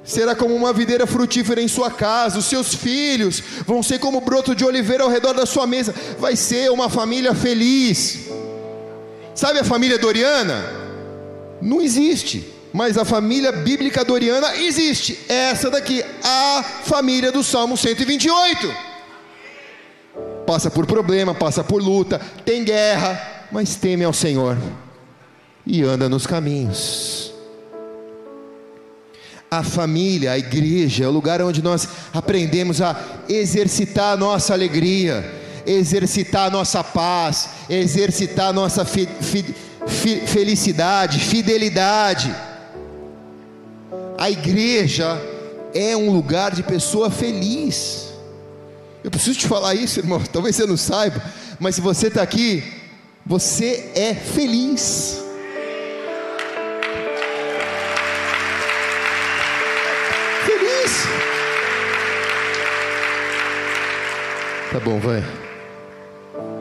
será 0.04 0.36
como 0.36 0.54
uma 0.54 0.74
videira 0.74 1.08
frutífera 1.08 1.62
em 1.62 1.68
sua 1.70 1.90
casa, 1.90 2.40
os 2.40 2.46
seus 2.46 2.76
filhos 2.76 3.42
vão 3.66 3.82
ser 3.82 4.00
como 4.00 4.20
broto 4.20 4.54
de 4.54 4.66
oliveira 4.66 5.04
ao 5.04 5.10
redor 5.10 5.34
da 5.34 5.46
sua 5.46 5.66
mesa, 5.66 5.96
vai 6.20 6.36
ser 6.36 6.70
uma 6.70 6.90
família 6.90 7.34
feliz. 7.34 8.28
Sabe 9.34 9.60
a 9.60 9.64
família 9.64 9.98
Doriana? 9.98 10.66
Não 11.62 11.82
existe, 11.82 12.53
mas 12.74 12.98
a 12.98 13.06
família 13.06 13.52
bíblica 13.52 14.04
Doriana 14.04 14.58
existe. 14.58 15.20
Essa 15.30 15.70
daqui, 15.70 16.04
a 16.24 16.64
família 16.84 17.32
do 17.32 17.44
Salmo 17.44 17.78
128 17.78 18.94
passa 20.46 20.70
por 20.70 20.86
problema, 20.86 21.34
passa 21.34 21.64
por 21.64 21.82
luta, 21.82 22.20
tem 22.44 22.64
guerra, 22.64 23.48
mas 23.52 23.76
teme 23.76 24.04
ao 24.04 24.12
Senhor 24.12 24.58
e 25.66 25.84
anda 25.84 26.10
nos 26.10 26.28
caminhos. 26.28 27.32
A 29.50 29.64
família, 29.64 30.32
a 30.32 30.38
igreja, 30.38 31.06
é 31.06 31.08
o 31.08 31.12
lugar 31.12 31.42
onde 31.42 31.62
nós 31.62 31.88
aprendemos 32.12 32.82
a 32.82 33.00
exercitar 33.30 34.14
a 34.14 34.18
nossa 34.18 34.52
alegria, 34.52 35.24
exercitar 35.66 36.48
a 36.48 36.50
nossa 36.50 36.84
paz, 36.84 37.50
exercitar 37.70 38.48
a 38.48 38.54
nossa 38.54 38.84
fi, 38.84 39.08
fi, 39.22 39.56
fi, 39.88 40.22
felicidade, 40.22 41.20
fidelidade. 41.20 42.36
A 44.18 44.30
igreja 44.30 45.20
é 45.74 45.98
um 45.98 46.12
lugar 46.12 46.54
de 46.56 46.64
pessoa 46.64 47.10
feliz. 47.10 48.14
Eu 49.04 49.12
preciso 49.12 49.40
te 49.40 49.48
falar 49.48 49.76
isso, 49.76 50.00
irmão. 50.00 50.22
Talvez 50.32 50.56
você 50.56 50.66
não 50.66 50.78
saiba, 50.78 51.22
mas 51.60 51.76
se 51.76 51.82
você 51.82 52.08
está 52.08 52.22
aqui, 52.22 52.64
você 53.26 53.92
é 53.96 54.14
feliz. 54.14 55.22
Feliz. 60.46 61.04
Tá 64.72 64.80
bom, 64.80 65.00
vai. 65.00 65.24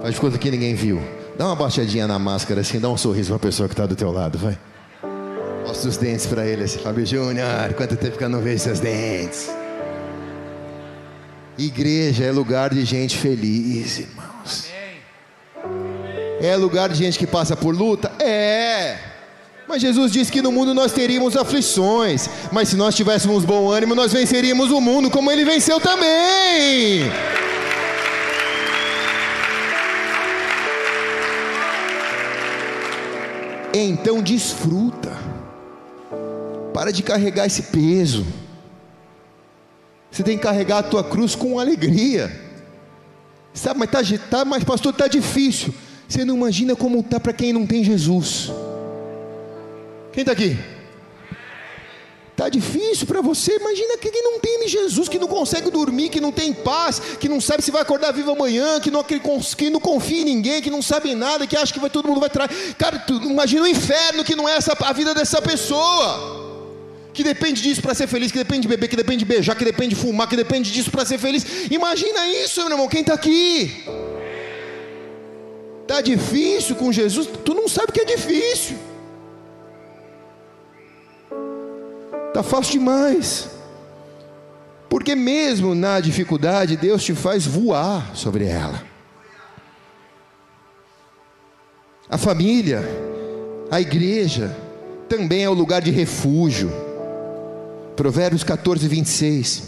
Faz 0.02 0.18
conta 0.18 0.38
que 0.38 0.50
ninguém 0.50 0.74
viu. 0.74 1.00
Dá 1.36 1.46
uma 1.46 1.56
baixadinha 1.56 2.06
na 2.06 2.18
máscara 2.18 2.60
assim, 2.60 2.80
dá 2.80 2.88
um 2.88 2.96
sorriso 2.96 3.28
para 3.28 3.36
a 3.36 3.40
pessoa 3.40 3.68
que 3.68 3.72
está 3.72 3.86
do 3.86 3.96
teu 3.96 4.10
lado, 4.10 4.38
vai. 4.38 4.58
Mostra 5.66 5.88
os 5.88 5.96
dentes 5.96 6.26
para 6.26 6.46
ele 6.46 6.64
assim, 6.64 6.78
Fábio 6.78 7.06
Júnior, 7.06 7.72
quanto 7.76 7.96
tempo 7.96 8.18
que 8.18 8.24
eu 8.24 8.28
não 8.28 8.40
vejo 8.40 8.64
seus 8.64 8.80
dentes? 8.80 9.50
Igreja 11.56 12.24
é 12.24 12.32
lugar 12.32 12.74
de 12.74 12.84
gente 12.84 13.16
feliz, 13.16 13.98
irmãos. 13.98 14.66
É 16.40 16.56
lugar 16.56 16.88
de 16.88 16.96
gente 16.96 17.18
que 17.18 17.26
passa 17.26 17.54
por 17.54 17.74
luta? 17.74 18.10
É. 18.18 18.98
Mas 19.68 19.80
Jesus 19.80 20.10
disse 20.10 20.32
que 20.32 20.42
no 20.42 20.50
mundo 20.50 20.74
nós 20.74 20.92
teríamos 20.92 21.36
aflições, 21.36 22.28
mas 22.50 22.68
se 22.68 22.76
nós 22.76 22.94
tivéssemos 22.96 23.44
bom 23.44 23.70
ânimo, 23.70 23.94
nós 23.94 24.12
venceríamos 24.12 24.70
o 24.70 24.80
mundo, 24.80 25.10
como 25.10 25.30
ele 25.30 25.44
venceu 25.44 25.78
também. 25.78 27.10
Então 33.72 34.20
desfruta. 34.20 35.11
Para 36.82 36.90
de 36.90 37.04
carregar 37.04 37.46
esse 37.46 37.62
peso. 37.62 38.26
Você 40.10 40.24
tem 40.24 40.36
que 40.36 40.42
carregar 40.42 40.78
a 40.78 40.82
tua 40.82 41.04
cruz 41.04 41.36
com 41.36 41.60
alegria. 41.60 42.28
Sabe, 43.54 43.78
mas, 43.78 43.88
tá, 43.88 44.00
tá, 44.28 44.44
mas 44.44 44.64
pastor, 44.64 44.90
está 44.90 45.06
difícil. 45.06 45.72
Você 46.08 46.24
não 46.24 46.34
imagina 46.34 46.74
como 46.74 46.98
está 46.98 47.20
para 47.20 47.32
quem 47.32 47.52
não 47.52 47.64
tem 47.64 47.84
Jesus. 47.84 48.50
Quem 50.12 50.22
está 50.22 50.32
aqui? 50.32 50.58
Está 52.32 52.48
difícil 52.48 53.06
para 53.06 53.20
você. 53.20 53.58
Imagina 53.58 53.96
quem 53.98 54.10
não 54.24 54.40
tem 54.40 54.66
Jesus, 54.66 55.08
que 55.08 55.20
não 55.20 55.28
consegue 55.28 55.70
dormir, 55.70 56.08
que 56.08 56.20
não 56.20 56.32
tem 56.32 56.52
paz, 56.52 56.98
que 57.20 57.28
não 57.28 57.40
sabe 57.40 57.62
se 57.62 57.70
vai 57.70 57.82
acordar 57.82 58.10
vivo 58.10 58.32
amanhã, 58.32 58.80
que 58.80 58.90
não, 58.90 59.04
que 59.04 59.70
não 59.70 59.78
confia 59.78 60.22
em 60.22 60.24
ninguém, 60.24 60.60
que 60.60 60.68
não 60.68 60.82
sabe 60.82 61.14
nada, 61.14 61.46
que 61.46 61.56
acha 61.56 61.72
que 61.72 61.78
vai, 61.78 61.90
todo 61.90 62.08
mundo 62.08 62.18
vai 62.18 62.28
trair. 62.28 62.50
Cara, 62.76 62.98
tu, 62.98 63.22
imagina 63.22 63.62
o 63.62 63.68
inferno 63.68 64.24
que 64.24 64.34
não 64.34 64.48
é 64.48 64.56
essa, 64.56 64.76
a 64.80 64.92
vida 64.92 65.14
dessa 65.14 65.40
pessoa 65.40 66.50
que 67.12 67.22
depende 67.22 67.60
disso 67.62 67.82
para 67.82 67.94
ser 67.94 68.06
feliz, 68.06 68.32
que 68.32 68.38
depende 68.38 68.62
de 68.62 68.68
beber, 68.68 68.88
que 68.88 68.96
depende 68.96 69.18
de 69.18 69.24
beijar, 69.24 69.54
que 69.54 69.64
depende 69.64 69.94
de 69.94 70.00
fumar, 70.00 70.28
que 70.28 70.36
depende 70.36 70.72
disso 70.72 70.90
para 70.90 71.04
ser 71.04 71.18
feliz. 71.18 71.70
Imagina 71.70 72.26
isso, 72.28 72.60
meu 72.62 72.72
irmão, 72.72 72.88
quem 72.88 73.02
está 73.02 73.14
aqui? 73.14 73.84
Está 75.82 76.00
difícil 76.00 76.74
com 76.76 76.90
Jesus? 76.90 77.28
Tu 77.44 77.54
não 77.54 77.68
sabe 77.68 77.92
que 77.92 78.00
é 78.00 78.04
difícil. 78.04 78.78
Está 82.28 82.42
fácil 82.42 82.72
demais. 82.72 83.50
Porque 84.88 85.14
mesmo 85.14 85.74
na 85.74 86.00
dificuldade, 86.00 86.76
Deus 86.76 87.04
te 87.04 87.14
faz 87.14 87.46
voar 87.46 88.16
sobre 88.16 88.46
ela. 88.46 88.82
A 92.08 92.16
família, 92.16 92.82
a 93.70 93.80
igreja, 93.80 94.56
também 95.08 95.44
é 95.44 95.48
o 95.48 95.54
lugar 95.54 95.82
de 95.82 95.90
refúgio 95.90 96.91
Provérbios 98.02 98.42
14, 98.42 98.88
26. 98.88 99.62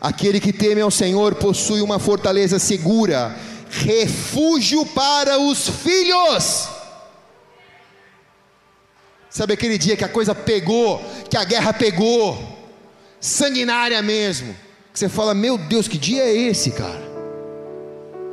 Aquele 0.00 0.40
que 0.40 0.54
teme 0.54 0.80
ao 0.80 0.90
Senhor 0.90 1.34
possui 1.34 1.82
uma 1.82 1.98
fortaleza 1.98 2.58
segura, 2.58 3.36
refúgio 3.68 4.86
para 4.86 5.38
os 5.38 5.68
filhos. 5.68 6.66
Sabe 9.28 9.52
aquele 9.52 9.76
dia 9.76 9.98
que 9.98 10.04
a 10.04 10.08
coisa 10.08 10.34
pegou, 10.34 10.98
que 11.28 11.36
a 11.36 11.44
guerra 11.44 11.74
pegou, 11.74 12.58
sanguinária 13.20 14.00
mesmo, 14.00 14.56
que 14.90 14.98
você 14.98 15.10
fala: 15.10 15.34
Meu 15.34 15.58
Deus, 15.58 15.86
que 15.86 15.98
dia 15.98 16.22
é 16.22 16.34
esse, 16.34 16.70
cara? 16.70 17.02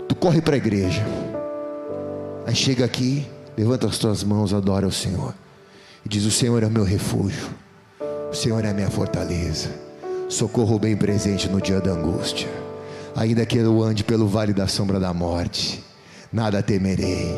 Tu 0.08 0.16
corre 0.16 0.42
para 0.42 0.54
a 0.54 0.58
igreja, 0.58 1.06
aí 2.48 2.56
chega 2.56 2.86
aqui, 2.86 3.28
levanta 3.58 3.86
as 3.86 3.98
tuas 3.98 4.24
mãos, 4.24 4.54
adora 4.54 4.88
o 4.88 4.92
Senhor, 4.94 5.36
e 6.06 6.08
diz: 6.08 6.24
O 6.24 6.32
Senhor 6.32 6.64
é 6.64 6.68
o 6.68 6.72
meu 6.72 6.86
refúgio 6.86 7.60
o 8.32 8.34
Senhor 8.34 8.64
é 8.64 8.72
minha 8.72 8.90
fortaleza, 8.90 9.70
socorro 10.30 10.80
bem 10.80 10.96
presente 10.96 11.50
no 11.50 11.60
dia 11.60 11.82
da 11.82 11.92
angústia. 11.92 12.48
Ainda 13.14 13.46
que 13.46 13.58
eu 13.58 13.84
ande 13.84 14.06
pelo 14.06 14.26
vale 14.26 14.54
da 14.54 14.68
sombra 14.68 15.02
da 15.02 15.14
morte, 15.14 15.84
nada 16.32 16.64
temerei, 16.64 17.30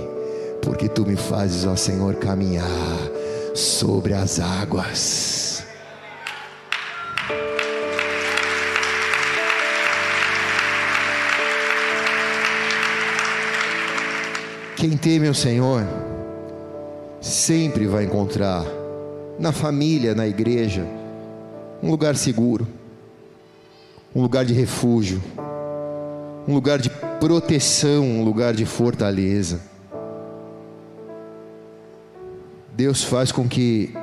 porque 0.61 0.87
tu 0.87 1.03
me 1.03 1.15
fazes, 1.15 1.65
ó 1.65 1.75
Senhor, 1.75 2.13
caminhar 2.15 2.67
sobre 3.55 4.13
as 4.13 4.39
águas. 4.39 5.63
Quem 14.75 14.95
teme 14.95 15.27
o 15.27 15.33
Senhor 15.33 15.83
sempre 17.19 17.87
vai 17.87 18.03
encontrar 18.03 18.82
na 19.39 19.51
família, 19.51 20.13
na 20.13 20.27
igreja, 20.27 20.85
um 21.81 21.89
lugar 21.89 22.15
seguro, 22.15 22.67
um 24.15 24.21
lugar 24.21 24.45
de 24.45 24.53
refúgio, 24.53 25.21
um 26.47 26.53
lugar 26.53 26.79
de 26.79 26.89
proteção, 27.19 28.03
um 28.03 28.23
lugar 28.23 28.53
de 28.53 28.65
fortaleza. 28.65 29.61
Deus 32.75 33.03
faz 33.03 33.31
com 33.31 33.47
que 33.47 33.93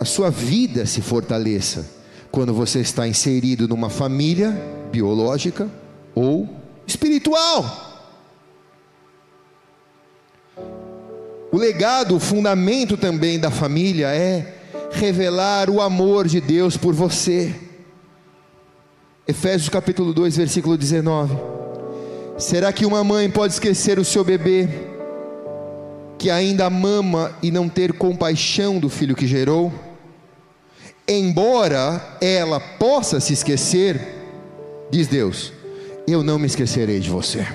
a 0.00 0.04
sua 0.04 0.30
vida 0.30 0.86
se 0.86 1.00
fortaleça 1.00 1.88
quando 2.30 2.54
você 2.54 2.80
está 2.80 3.06
inserido 3.06 3.68
numa 3.68 3.90
família 3.90 4.50
biológica 4.90 5.68
ou 6.14 6.48
espiritual. 6.86 7.90
O 11.52 11.56
legado, 11.58 12.16
o 12.16 12.20
fundamento 12.20 12.96
também 12.96 13.38
da 13.38 13.50
família 13.50 14.08
é 14.08 14.61
revelar 14.92 15.70
o 15.70 15.80
amor 15.80 16.28
de 16.28 16.40
Deus 16.40 16.76
por 16.76 16.94
você. 16.94 17.54
Efésios 19.26 19.68
capítulo 19.68 20.12
2, 20.12 20.36
versículo 20.36 20.76
19. 20.76 21.34
Será 22.38 22.72
que 22.72 22.86
uma 22.86 23.04
mãe 23.04 23.30
pode 23.30 23.52
esquecer 23.52 23.98
o 23.98 24.04
seu 24.04 24.24
bebê, 24.24 24.68
que 26.18 26.30
ainda 26.30 26.68
mama 26.68 27.36
e 27.42 27.50
não 27.50 27.68
ter 27.68 27.92
compaixão 27.92 28.78
do 28.78 28.88
filho 28.88 29.14
que 29.14 29.26
gerou? 29.26 29.72
Embora 31.06 32.16
ela 32.20 32.60
possa 32.60 33.20
se 33.20 33.32
esquecer, 33.32 34.00
diz 34.90 35.08
Deus, 35.08 35.52
eu 36.06 36.22
não 36.22 36.38
me 36.38 36.46
esquecerei 36.46 37.00
de 37.00 37.10
você. 37.10 37.46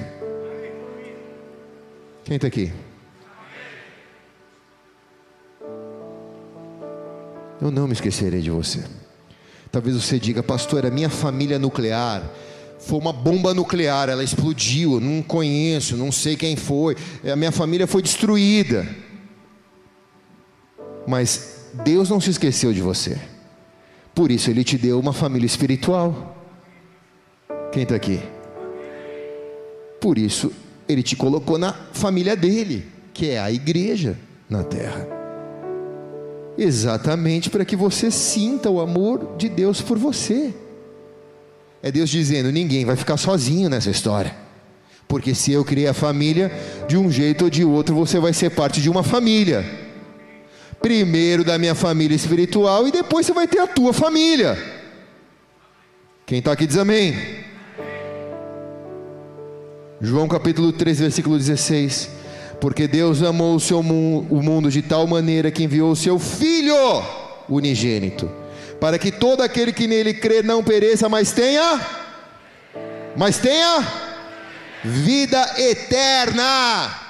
Quem 2.24 2.36
está 2.36 2.48
aqui? 2.48 2.72
Eu 7.62 7.72
não 7.72 7.88
me 7.88 7.94
esquecerei 7.94 8.42
de 8.42 8.52
você. 8.52 8.84
Talvez 9.72 9.96
você 9.96 10.20
diga, 10.20 10.42
pastor, 10.42 10.86
a 10.86 10.92
minha 10.92 11.10
família 11.10 11.60
nuclear 11.60 12.24
foi 12.80 13.00
uma 13.00 13.12
bomba 13.12 13.54
nuclear, 13.54 14.08
ela 14.08 14.24
explodiu, 14.24 15.00
não 15.00 15.22
conheço, 15.22 15.98
não 15.98 16.12
sei 16.12 16.36
quem 16.36 16.56
foi, 16.56 16.96
a 17.30 17.36
minha 17.36 17.52
família 17.52 17.88
foi 17.88 18.02
destruída. 18.02 18.88
Mas 21.08 21.70
Deus 21.84 22.10
não 22.10 22.22
se 22.22 22.30
esqueceu 22.30 22.72
de 22.72 22.82
você, 22.82 23.20
por 24.14 24.32
isso 24.32 24.50
Ele 24.50 24.64
te 24.64 24.78
deu 24.78 25.00
uma 25.00 25.14
família 25.14 25.46
espiritual. 25.46 26.36
Quem 27.72 27.84
está 27.84 27.96
aqui? 27.96 28.22
Por 30.00 30.18
isso 30.18 30.52
Ele 30.88 31.02
te 31.02 31.16
colocou 31.16 31.58
na 31.58 31.74
família 31.74 32.36
dele, 32.36 32.86
que 33.14 33.32
é 33.32 33.40
a 33.40 33.52
igreja 33.52 34.18
na 34.50 34.64
terra 34.64 35.17
exatamente 36.58 37.50
para 37.50 37.64
que 37.64 37.76
você 37.76 38.10
sinta 38.10 38.70
o 38.70 38.82
amor 38.82 39.36
de 39.38 39.48
Deus 39.48 39.82
por 39.82 39.98
você. 39.98 40.54
É 41.82 41.92
Deus 41.92 42.10
dizendo: 42.10 42.52
ninguém 42.52 42.86
vai 42.86 42.96
ficar 42.96 43.18
sozinho 43.18 43.70
nessa 43.70 43.90
história. 43.90 44.36
Porque 45.08 45.34
se 45.34 45.52
eu 45.54 45.64
criei 45.64 45.88
a 45.88 45.94
família, 45.94 46.52
de 46.88 46.98
um 46.98 47.10
jeito 47.10 47.46
ou 47.46 47.50
de 47.50 47.64
outro 47.64 47.96
você 47.96 48.20
vai 48.20 48.34
ser 48.34 48.50
parte 48.50 48.82
de 48.82 48.90
uma 48.90 49.04
família. 49.04 49.64
Primeiro 50.82 51.44
da 51.44 51.58
minha 51.58 51.74
família 51.74 52.16
espiritual 52.16 52.88
e 52.88 52.92
depois 52.92 53.26
você 53.26 53.34
vai 53.34 53.48
ter 53.48 53.60
a 53.60 53.68
tua 53.68 53.94
família. 53.94 54.58
Quem 56.26 56.40
está 56.40 56.52
aqui 56.52 56.68
diz 56.68 56.78
amém. 56.78 57.16
João 60.00 60.28
capítulo 60.28 60.72
3, 60.72 61.00
versículo 61.00 61.38
16. 61.38 62.17
Porque 62.60 62.88
Deus 62.88 63.22
amou 63.22 63.56
o, 63.56 63.60
seu, 63.60 63.80
o 63.80 63.84
mundo 64.42 64.72
de 64.72 64.82
tal 64.82 65.06
maneira 65.06 65.52
que 65.52 65.64
enviou 65.64 65.92
o 65.92 65.96
seu 65.96 66.18
Filho 66.18 66.76
unigênito, 67.48 68.30
para 68.80 68.98
que 68.98 69.12
todo 69.12 69.42
aquele 69.42 69.72
que 69.72 69.88
nele 69.88 70.14
crê 70.14 70.42
não 70.42 70.64
pereça, 70.64 71.08
mas 71.08 71.32
tenha, 71.32 71.80
mas 73.16 73.38
tenha 73.38 73.86
vida 74.84 75.54
eterna. 75.58 77.08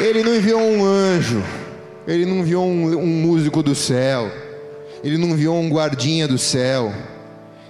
Ele 0.00 0.22
não 0.24 0.34
enviou 0.34 0.60
um 0.60 0.82
anjo, 0.82 1.42
ele 2.08 2.24
não 2.24 2.38
enviou 2.38 2.66
um, 2.66 2.96
um 2.96 3.06
músico 3.06 3.62
do 3.62 3.74
céu, 3.74 4.32
ele 5.04 5.18
não 5.18 5.28
enviou 5.28 5.60
um 5.60 5.68
guardinha 5.68 6.26
do 6.26 6.38
céu. 6.38 6.90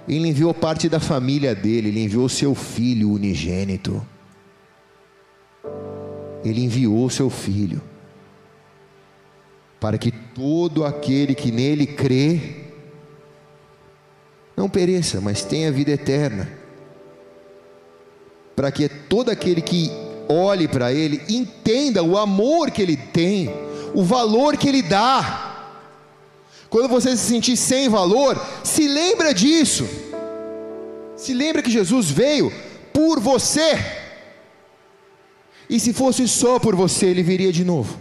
Ele 0.07 0.27
enviou 0.27 0.53
parte 0.53 0.89
da 0.89 0.99
família 0.99 1.53
dele, 1.53 1.89
ele 1.89 2.03
enviou 2.03 2.27
seu 2.27 2.55
filho 2.55 3.11
unigênito. 3.11 4.05
Ele 6.43 6.63
enviou 6.63 7.09
seu 7.09 7.29
filho 7.29 7.81
para 9.81 9.97
que 9.97 10.11
todo 10.11 10.85
aquele 10.85 11.33
que 11.33 11.51
nele 11.51 11.87
crê 11.87 12.39
não 14.55 14.69
pereça, 14.69 15.19
mas 15.19 15.43
tenha 15.43 15.71
vida 15.71 15.89
eterna. 15.89 16.47
Para 18.55 18.71
que 18.71 18.87
todo 18.87 19.31
aquele 19.31 19.59
que 19.59 19.89
olhe 20.29 20.67
para 20.67 20.93
ele 20.93 21.19
entenda 21.27 22.03
o 22.03 22.15
amor 22.15 22.69
que 22.69 22.79
ele 22.79 22.95
tem, 22.95 23.49
o 23.95 24.03
valor 24.03 24.55
que 24.55 24.69
ele 24.69 24.83
dá. 24.83 25.50
Quando 26.71 26.87
você 26.87 27.17
se 27.17 27.27
sentir 27.27 27.57
sem 27.57 27.89
valor, 27.89 28.41
se 28.63 28.87
lembra 28.87 29.33
disso. 29.33 29.85
Se 31.17 31.33
lembra 31.33 31.61
que 31.61 31.69
Jesus 31.69 32.09
veio 32.09 32.49
por 32.93 33.19
você. 33.19 33.77
E 35.69 35.81
se 35.81 35.91
fosse 35.91 36.25
só 36.29 36.59
por 36.59 36.73
você, 36.73 37.07
ele 37.07 37.23
viria 37.23 37.51
de 37.51 37.65
novo. 37.65 37.99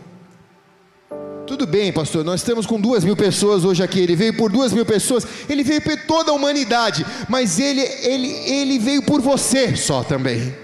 Tudo 1.48 1.66
bem, 1.66 1.92
pastor, 1.92 2.24
nós 2.24 2.42
estamos 2.42 2.64
com 2.64 2.80
duas 2.80 3.02
mil 3.02 3.16
pessoas 3.16 3.64
hoje 3.64 3.82
aqui. 3.82 3.98
Ele 3.98 4.14
veio 4.14 4.36
por 4.36 4.52
duas 4.52 4.72
mil 4.72 4.86
pessoas, 4.86 5.26
ele 5.48 5.64
veio 5.64 5.82
por 5.82 5.96
toda 6.06 6.30
a 6.30 6.34
humanidade, 6.34 7.04
mas 7.28 7.58
ele, 7.58 7.80
ele, 7.80 8.28
ele 8.28 8.78
veio 8.78 9.02
por 9.02 9.20
você 9.20 9.74
só 9.74 10.04
também. 10.04 10.54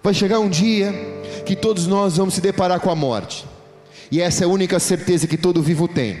Vai 0.00 0.14
chegar 0.14 0.38
um 0.38 0.48
dia 0.48 0.94
que 1.44 1.56
todos 1.56 1.88
nós 1.88 2.18
vamos 2.18 2.34
se 2.34 2.40
deparar 2.40 2.78
com 2.78 2.88
a 2.88 2.94
morte. 2.94 3.50
E 4.12 4.20
essa 4.20 4.44
é 4.44 4.46
a 4.46 4.48
única 4.48 4.78
certeza 4.78 5.26
que 5.26 5.38
todo 5.38 5.62
vivo 5.62 5.88
tem. 5.88 6.18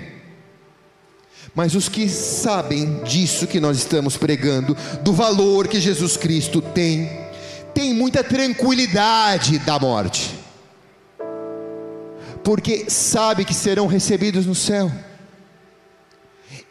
Mas 1.54 1.74
os 1.74 1.90
que 1.90 2.08
sabem 2.08 3.02
disso 3.02 3.46
que 3.46 3.60
nós 3.60 3.76
estamos 3.76 4.16
pregando, 4.16 4.74
do 5.02 5.12
valor 5.12 5.68
que 5.68 5.78
Jesus 5.78 6.16
Cristo 6.16 6.62
tem, 6.62 7.10
tem 7.74 7.92
muita 7.92 8.24
tranquilidade 8.24 9.58
da 9.58 9.78
morte, 9.78 10.34
porque 12.42 12.88
sabe 12.88 13.44
que 13.44 13.52
serão 13.52 13.86
recebidos 13.86 14.46
no 14.46 14.54
céu, 14.54 14.90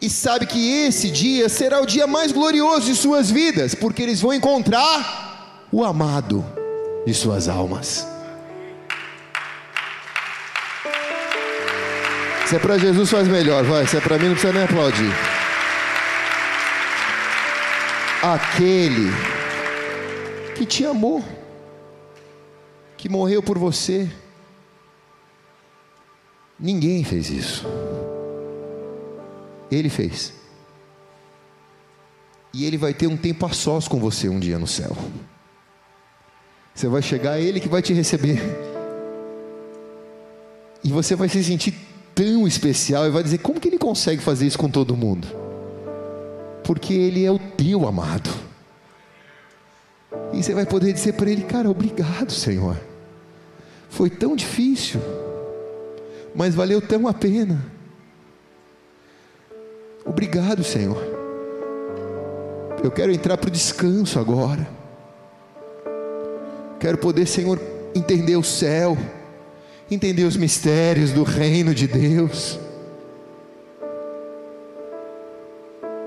e 0.00 0.10
sabe 0.10 0.46
que 0.46 0.86
esse 0.86 1.08
dia 1.08 1.48
será 1.48 1.80
o 1.80 1.86
dia 1.86 2.08
mais 2.08 2.32
glorioso 2.32 2.86
de 2.86 2.96
suas 2.96 3.30
vidas, 3.30 3.76
porque 3.76 4.02
eles 4.02 4.20
vão 4.20 4.34
encontrar 4.34 5.68
o 5.70 5.84
amado 5.84 6.44
de 7.06 7.14
suas 7.14 7.48
almas. 7.48 8.11
Se 12.46 12.56
é 12.56 12.58
para 12.58 12.78
Jesus, 12.78 13.10
faz 13.10 13.28
melhor, 13.28 13.64
vai. 13.64 13.86
Se 13.86 13.96
é 13.96 14.00
para 14.00 14.18
mim, 14.18 14.26
não 14.26 14.32
precisa 14.32 14.52
nem 14.52 14.64
aplaudir. 14.64 15.12
Aquele 18.22 19.10
que 20.54 20.66
te 20.66 20.84
amou, 20.84 21.24
que 22.96 23.08
morreu 23.08 23.42
por 23.42 23.58
você. 23.58 24.08
Ninguém 26.58 27.02
fez 27.02 27.30
isso. 27.30 27.66
Ele 29.70 29.88
fez. 29.88 30.32
E 32.52 32.64
ele 32.64 32.76
vai 32.76 32.92
ter 32.92 33.06
um 33.06 33.16
tempo 33.16 33.46
a 33.46 33.50
sós 33.50 33.88
com 33.88 33.98
você 33.98 34.28
um 34.28 34.38
dia 34.38 34.58
no 34.58 34.66
céu. 34.66 34.96
Você 36.74 36.86
vai 36.88 37.02
chegar, 37.02 37.38
é 37.38 37.42
ele 37.42 37.60
que 37.60 37.68
vai 37.68 37.82
te 37.82 37.92
receber. 37.92 38.38
E 40.84 40.90
você 40.90 41.16
vai 41.16 41.28
se 41.28 41.42
sentir 41.42 41.74
tão 42.14 42.46
especial 42.46 43.06
e 43.06 43.10
vai 43.10 43.22
dizer: 43.22 43.38
como 43.38 43.60
que 43.60 43.68
ele 43.68 43.78
consegue 43.78 44.22
fazer 44.22 44.46
isso 44.46 44.58
com 44.58 44.68
todo 44.68 44.96
mundo? 44.96 45.28
Porque 46.64 46.94
ele 46.94 47.24
é 47.24 47.30
o 47.30 47.38
teu 47.38 47.86
amado. 47.86 48.30
E 50.32 50.42
você 50.42 50.54
vai 50.54 50.66
poder 50.66 50.92
dizer 50.92 51.14
para 51.14 51.30
ele: 51.30 51.42
cara, 51.42 51.70
obrigado, 51.70 52.32
Senhor. 52.32 52.76
Foi 53.88 54.08
tão 54.08 54.34
difícil, 54.34 55.00
mas 56.34 56.54
valeu 56.54 56.80
tão 56.80 57.06
a 57.06 57.12
pena. 57.12 57.64
Obrigado, 60.04 60.64
Senhor. 60.64 61.02
Eu 62.82 62.90
quero 62.90 63.12
entrar 63.12 63.36
para 63.36 63.48
o 63.48 63.50
descanso 63.50 64.18
agora. 64.18 64.68
Quero 66.80 66.98
poder, 66.98 67.26
Senhor, 67.26 67.60
entender 67.94 68.36
o 68.36 68.42
céu 68.42 68.96
entender 69.92 70.24
os 70.24 70.36
mistérios 70.36 71.10
do 71.10 71.22
reino 71.22 71.74
de 71.74 71.86
Deus, 71.86 72.58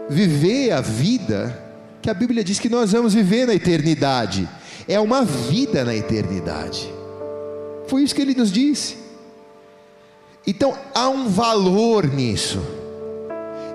viver 0.09 0.71
a 0.71 0.81
vida 0.81 1.63
que 2.01 2.09
a 2.09 2.13
Bíblia 2.13 2.43
diz 2.43 2.59
que 2.59 2.69
nós 2.69 2.91
vamos 2.91 3.13
viver 3.13 3.47
na 3.47 3.55
eternidade. 3.55 4.47
É 4.87 4.99
uma 4.99 5.25
vida 5.25 5.83
na 5.83 5.95
eternidade. 5.95 6.93
Foi 7.87 8.03
isso 8.03 8.13
que 8.13 8.21
ele 8.21 8.35
nos 8.35 8.51
disse. 8.51 8.97
Então 10.45 10.77
há 10.93 11.09
um 11.09 11.27
valor 11.27 12.05
nisso. 12.07 12.61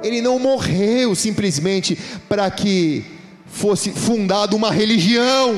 Ele 0.03 0.21
não 0.21 0.39
morreu 0.39 1.15
simplesmente 1.15 1.99
para 2.29 2.49
que 2.51 3.05
fosse 3.47 3.91
fundada 3.91 4.55
uma 4.55 4.71
religião. 4.71 5.55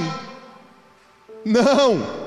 Não. 1.45 2.22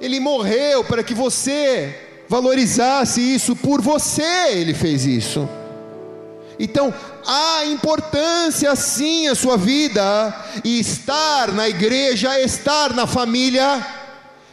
Ele 0.00 0.20
morreu 0.20 0.84
para 0.84 1.02
que 1.02 1.14
você 1.14 1.94
valorizasse 2.28 3.20
isso 3.20 3.54
por 3.56 3.80
você, 3.80 4.50
ele 4.52 4.74
fez 4.74 5.06
isso. 5.06 5.48
Então, 6.58 6.92
há 7.26 7.66
importância 7.66 8.74
sim 8.74 9.28
a 9.28 9.34
sua 9.34 9.56
vida, 9.56 10.34
e 10.64 10.80
estar 10.80 11.52
na 11.52 11.68
igreja, 11.68 12.40
estar 12.40 12.94
na 12.94 13.06
família, 13.06 13.86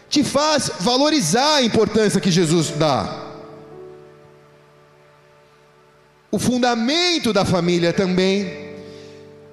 te 0.10 0.24
faz 0.24 0.70
valorizar 0.80 1.56
a 1.56 1.64
importância 1.64 2.20
que 2.22 2.30
Jesus 2.30 2.72
dá. 2.72 3.22
O 6.30 6.40
fundamento 6.40 7.32
da 7.32 7.46
família 7.46 7.94
também 7.94 8.74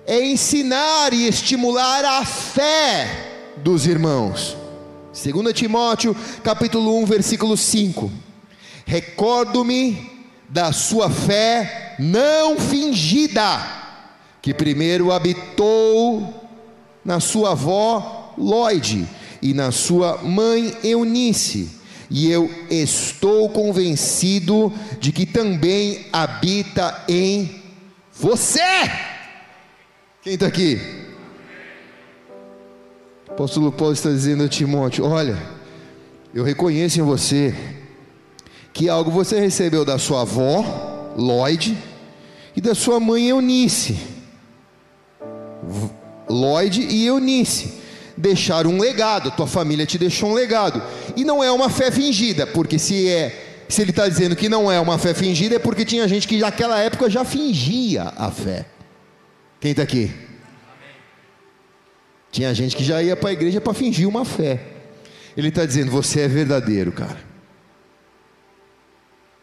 é 0.07 0.21
ensinar 0.25 1.13
e 1.13 1.29
estimular 1.29 2.05
a 2.05 2.25
fé 2.25 3.53
dos 3.59 3.87
irmãos. 3.87 4.60
2 5.13 5.53
Timóteo, 5.53 6.15
capítulo 6.45 6.97
1, 7.03 7.07
versículo 7.07 7.57
5. 7.57 8.11
Recordo-me 8.87 10.09
da 10.49 10.73
sua 10.73 11.11
fé 11.11 11.97
não 11.99 12.59
fingida, 12.59 13.61
que 14.41 14.55
primeiro 14.55 15.11
habitou 15.11 16.49
na 17.05 17.19
sua 17.19 17.53
avó 17.53 18.35
Lloyd 18.39 19.07
e 19.43 19.53
na 19.53 19.73
sua 19.73 20.19
mãe 20.23 20.77
Eunice, 20.85 21.81
e 22.09 22.31
eu 22.31 22.49
estou 22.71 23.49
convencido 23.51 24.73
de 25.01 25.11
que 25.11 25.27
também 25.27 26.07
habita 26.13 27.05
em 27.09 27.63
você. 28.13 28.61
Quem 30.23 30.35
está 30.35 30.47
aqui? 30.47 31.10
Apóstolo 33.41 33.73
Paulo 33.73 33.95
está 33.95 34.11
dizendo 34.11 34.45
a 34.45 34.49
Timóteo: 34.49 35.07
Olha, 35.07 35.39
eu 36.35 36.45
reconheço 36.45 37.01
em 37.01 37.03
você 37.03 37.55
que 38.71 38.87
algo 38.87 39.11
você 39.11 39.41
recebeu 39.41 39.83
da 39.83 39.97
sua 39.97 40.21
avó, 40.21 41.15
Lloyd, 41.17 41.75
e 42.55 42.61
da 42.61 42.75
sua 42.75 43.01
mãe 43.01 43.31
Eunice. 43.31 43.99
Lloyd 46.29 46.83
e 46.83 47.07
Eunice 47.07 47.81
deixaram 48.15 48.73
um 48.73 48.79
legado, 48.79 49.31
tua 49.31 49.47
família 49.47 49.87
te 49.87 49.97
deixou 49.97 50.29
um 50.29 50.35
legado. 50.35 50.83
E 51.17 51.25
não 51.25 51.43
é 51.43 51.51
uma 51.51 51.71
fé 51.71 51.91
fingida, 51.91 52.47
porque 52.47 52.79
se 52.79 53.09
é 53.09 53.65
se 53.71 53.81
ele 53.81 53.89
está 53.89 54.07
dizendo 54.07 54.37
que 54.37 54.51
não 54.51 54.71
é 54.71 54.79
uma 54.79 54.99
fé 54.99 55.15
fingida, 55.15 55.57
é 55.57 55.59
porque 55.59 55.87
tinha 55.87 56.07
gente 56.07 56.29
que 56.29 56.37
naquela 56.37 56.79
época 56.79 57.09
já 57.09 57.25
fingia 57.25 58.13
a 58.19 58.31
fé. 58.31 58.67
Quem 59.59 59.71
está 59.71 59.83
aqui? 59.83 60.30
Tinha 62.31 62.55
gente 62.55 62.77
que 62.77 62.85
já 62.85 63.03
ia 63.03 63.17
para 63.17 63.31
a 63.31 63.33
igreja 63.33 63.61
para 63.61 63.75
fingir 63.75 64.09
uma 64.09 64.25
fé. 64.25 64.61
Ele 65.37 65.49
está 65.49 65.67
dizendo: 65.67 65.91
você 65.91 66.21
é 66.21 66.29
verdadeiro, 66.29 66.93
cara. 66.93 67.19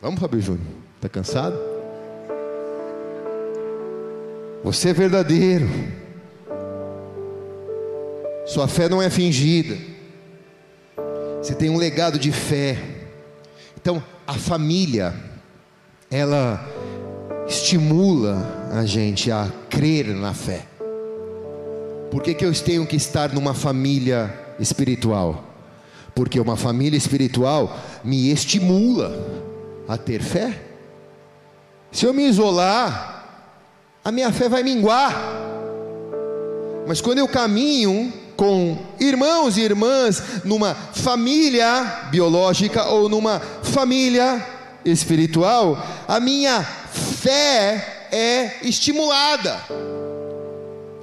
Vamos, 0.02 0.20
Fábio 0.20 0.40
Júnior? 0.40 0.68
Está 0.96 1.10
cansado? 1.10 1.58
Você 4.64 4.90
é 4.90 4.94
verdadeiro. 4.94 5.68
Sua 8.46 8.68
fé 8.68 8.88
não 8.88 9.02
é 9.02 9.10
fingida. 9.10 9.78
Você 11.42 11.54
tem 11.54 11.70
um 11.70 11.78
legado 11.78 12.18
de 12.18 12.32
fé. 12.32 12.78
Então, 13.76 14.04
a 14.26 14.34
família, 14.34 15.14
ela 16.10 16.66
estimula 17.48 18.70
a 18.72 18.86
gente 18.86 19.32
a 19.32 19.52
crer 19.70 20.08
na 20.08 20.34
fé. 20.34 20.66
Por 22.10 22.24
que, 22.24 22.34
que 22.34 22.46
eu 22.46 22.54
tenho 22.54 22.86
que 22.86 22.96
estar 22.96 23.34
numa 23.34 23.54
família 23.54 24.34
espiritual? 24.60 25.44
Porque 26.16 26.40
uma 26.40 26.56
família 26.56 26.98
espiritual 26.98 27.78
me 28.04 28.32
estimula 28.32 29.14
a 29.88 29.98
ter 29.98 30.22
fé. 30.22 30.62
Se 31.92 32.06
eu 32.06 32.14
me 32.14 32.28
isolar, 32.28 33.18
a 34.04 34.12
minha 34.12 34.32
fé 34.32 34.48
vai 34.48 34.64
minguar. 34.64 35.14
Mas 36.88 37.02
quando 37.02 37.20
eu 37.20 37.28
caminho 37.28 38.12
com 38.38 38.78
irmãos 39.00 39.58
e 39.58 39.62
irmãs 39.62 40.44
numa 40.46 40.74
família 40.74 42.08
biológica 42.10 42.86
ou 42.86 43.10
numa 43.10 43.40
família 43.40 44.46
espiritual, 44.86 45.78
a 46.08 46.20
minha 46.20 46.64
fé 46.64 48.08
é 48.12 48.60
estimulada. 48.62 49.60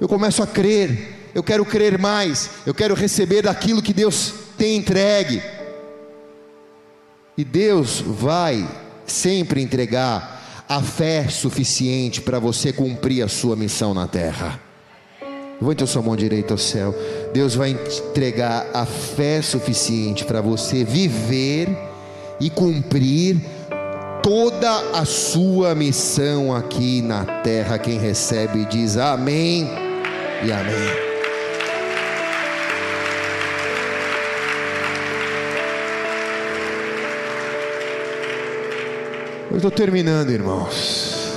Eu 0.05 0.09
começo 0.09 0.43
a 0.43 0.45
crer, 0.45 1.31
eu 1.33 1.41
quero 1.41 1.65
crer 1.65 1.97
mais, 1.97 2.51
eu 2.63 2.75
quero 2.75 2.93
receber 2.93 3.41
daquilo 3.41 3.81
que 3.81 3.91
Deus 3.91 4.31
tem 4.55 4.77
entregue. 4.77 5.41
E 7.35 7.43
Deus 7.43 8.01
vai 8.05 8.69
sempre 9.07 9.63
entregar 9.63 10.63
a 10.69 10.79
fé 10.79 11.27
suficiente 11.27 12.21
para 12.21 12.37
você 12.37 12.71
cumprir 12.71 13.23
a 13.23 13.27
sua 13.27 13.55
missão 13.55 13.95
na 13.95 14.05
terra. 14.05 14.61
Levante 15.59 15.83
a 15.83 15.87
sua 15.87 16.03
mão 16.03 16.15
direita 16.15 16.53
ao 16.53 16.59
céu. 16.59 16.93
Deus 17.33 17.55
vai 17.55 17.71
entregar 17.71 18.67
a 18.75 18.85
fé 18.85 19.41
suficiente 19.41 20.23
para 20.23 20.39
você 20.39 20.83
viver 20.83 21.67
e 22.39 22.51
cumprir 22.51 23.41
toda 24.21 24.99
a 24.99 25.03
sua 25.03 25.73
missão 25.73 26.55
aqui 26.55 27.01
na 27.01 27.25
terra. 27.41 27.79
Quem 27.79 27.97
recebe 27.97 28.65
diz 28.65 28.97
amém 28.97 29.84
e 30.45 30.51
amém. 30.51 31.15
Eu 39.49 39.57
estou 39.57 39.71
terminando, 39.71 40.29
irmãos. 40.29 41.33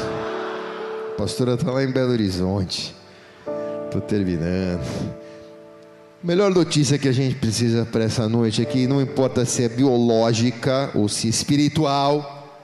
A 1.13 1.17
pastora 1.17 1.55
está 1.55 1.71
lá 1.71 1.83
em 1.83 1.91
Belo 1.91 2.11
Horizonte. 2.11 2.95
Estou 3.87 4.01
terminando. 4.03 4.85
Melhor 6.23 6.53
notícia 6.53 6.99
que 6.99 7.09
a 7.09 7.13
gente 7.13 7.37
precisa 7.37 7.87
para 7.87 8.05
essa 8.05 8.29
noite 8.29 8.61
aqui, 8.61 8.87
não 8.87 9.01
importa 9.01 9.45
se 9.45 9.63
é 9.63 9.69
biológica 9.69 10.91
ou 10.95 11.09
se 11.09 11.29
é 11.29 11.31
espiritual, 11.31 12.61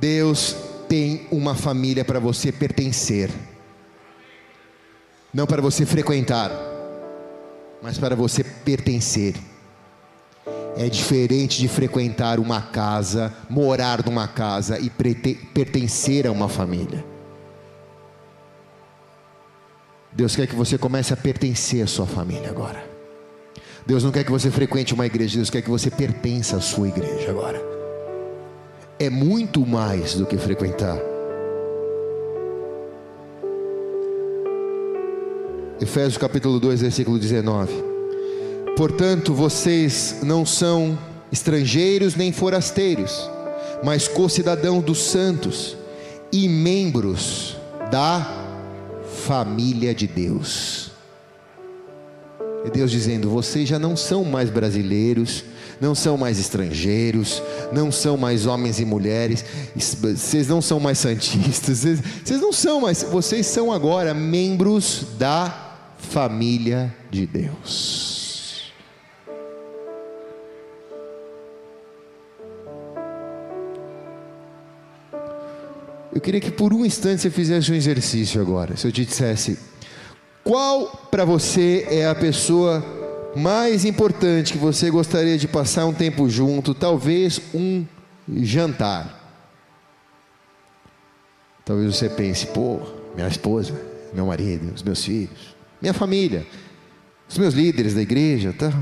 Deus 0.00 0.56
tem 0.88 1.26
uma 1.30 1.54
família 1.54 2.04
para 2.04 2.18
você 2.18 2.50
pertencer, 2.50 3.30
não 5.34 5.46
para 5.46 5.60
você 5.60 5.84
frequentar, 5.84 6.50
mas 7.82 7.98
para 7.98 8.14
você 8.14 8.44
pertencer. 8.44 9.34
É 10.76 10.88
diferente 10.88 11.58
de 11.58 11.68
frequentar 11.68 12.38
uma 12.38 12.60
casa, 12.60 13.32
morar 13.48 14.04
numa 14.04 14.26
casa 14.28 14.78
e 14.78 14.90
pertencer 14.90 16.26
a 16.26 16.32
uma 16.32 16.48
família. 16.48 17.04
Deus 20.12 20.36
quer 20.36 20.46
que 20.46 20.54
você 20.54 20.78
comece 20.78 21.12
a 21.12 21.16
pertencer 21.16 21.82
à 21.82 21.86
sua 21.86 22.06
família 22.06 22.48
agora. 22.48 22.84
Deus 23.84 24.02
não 24.02 24.12
quer 24.12 24.24
que 24.24 24.30
você 24.30 24.50
frequente 24.50 24.94
uma 24.94 25.06
igreja, 25.06 25.36
Deus 25.36 25.50
quer 25.50 25.62
que 25.62 25.70
você 25.70 25.90
pertença 25.90 26.56
à 26.56 26.60
sua 26.60 26.88
igreja 26.88 27.30
agora. 27.30 27.60
É 28.98 29.10
muito 29.10 29.66
mais 29.66 30.14
do 30.14 30.24
que 30.24 30.38
frequentar. 30.38 31.13
Efésios 35.80 36.16
capítulo 36.16 36.60
2, 36.60 36.82
versículo 36.82 37.18
19. 37.18 37.72
Portanto, 38.76 39.34
vocês 39.34 40.16
não 40.22 40.46
são 40.46 40.96
estrangeiros 41.32 42.14
nem 42.14 42.32
forasteiros, 42.32 43.28
mas 43.82 44.06
co-cidadãos 44.06 44.84
dos 44.84 45.02
santos 45.02 45.76
e 46.30 46.48
membros 46.48 47.56
da 47.90 48.44
família 49.26 49.92
de 49.92 50.06
Deus. 50.06 50.92
É 52.64 52.70
Deus 52.70 52.90
dizendo: 52.90 53.28
vocês 53.28 53.68
já 53.68 53.78
não 53.78 53.96
são 53.96 54.24
mais 54.24 54.50
brasileiros, 54.50 55.44
não 55.80 55.94
são 55.94 56.16
mais 56.16 56.38
estrangeiros, 56.38 57.42
não 57.72 57.90
são 57.90 58.16
mais 58.16 58.46
homens 58.46 58.78
e 58.78 58.84
mulheres, 58.84 59.44
vocês 59.74 60.46
não 60.46 60.62
são 60.62 60.78
mais 60.78 60.98
santistas, 60.98 61.80
vocês 62.24 62.40
não 62.40 62.52
são 62.52 62.80
mais, 62.80 63.02
vocês 63.02 63.46
são 63.46 63.72
agora 63.72 64.14
membros 64.14 65.04
da 65.18 65.63
família 66.14 66.94
de 67.10 67.26
Deus. 67.26 68.72
Eu 76.14 76.20
queria 76.20 76.40
que 76.40 76.52
por 76.52 76.72
um 76.72 76.86
instante 76.86 77.22
você 77.22 77.30
fizesse 77.30 77.72
um 77.72 77.74
exercício 77.74 78.40
agora. 78.40 78.76
Se 78.76 78.86
eu 78.86 78.92
te 78.92 79.04
dissesse, 79.04 79.58
qual 80.44 80.86
para 81.10 81.24
você 81.24 81.84
é 81.90 82.06
a 82.06 82.14
pessoa 82.14 82.80
mais 83.34 83.84
importante 83.84 84.52
que 84.52 84.58
você 84.58 84.92
gostaria 84.92 85.36
de 85.36 85.48
passar 85.48 85.84
um 85.84 85.92
tempo 85.92 86.28
junto, 86.28 86.72
talvez 86.72 87.40
um 87.52 87.84
jantar? 88.28 89.20
Talvez 91.64 91.96
você 91.96 92.08
pense, 92.08 92.46
pô, 92.46 92.78
minha 93.16 93.26
esposa, 93.26 93.74
meu 94.12 94.26
marido, 94.26 94.72
os 94.72 94.82
meus 94.84 95.04
filhos, 95.04 95.53
minha 95.84 95.92
família, 95.92 96.46
os 97.28 97.36
meus 97.36 97.52
líderes 97.52 97.92
da 97.92 98.00
igreja, 98.00 98.54
tá? 98.54 98.72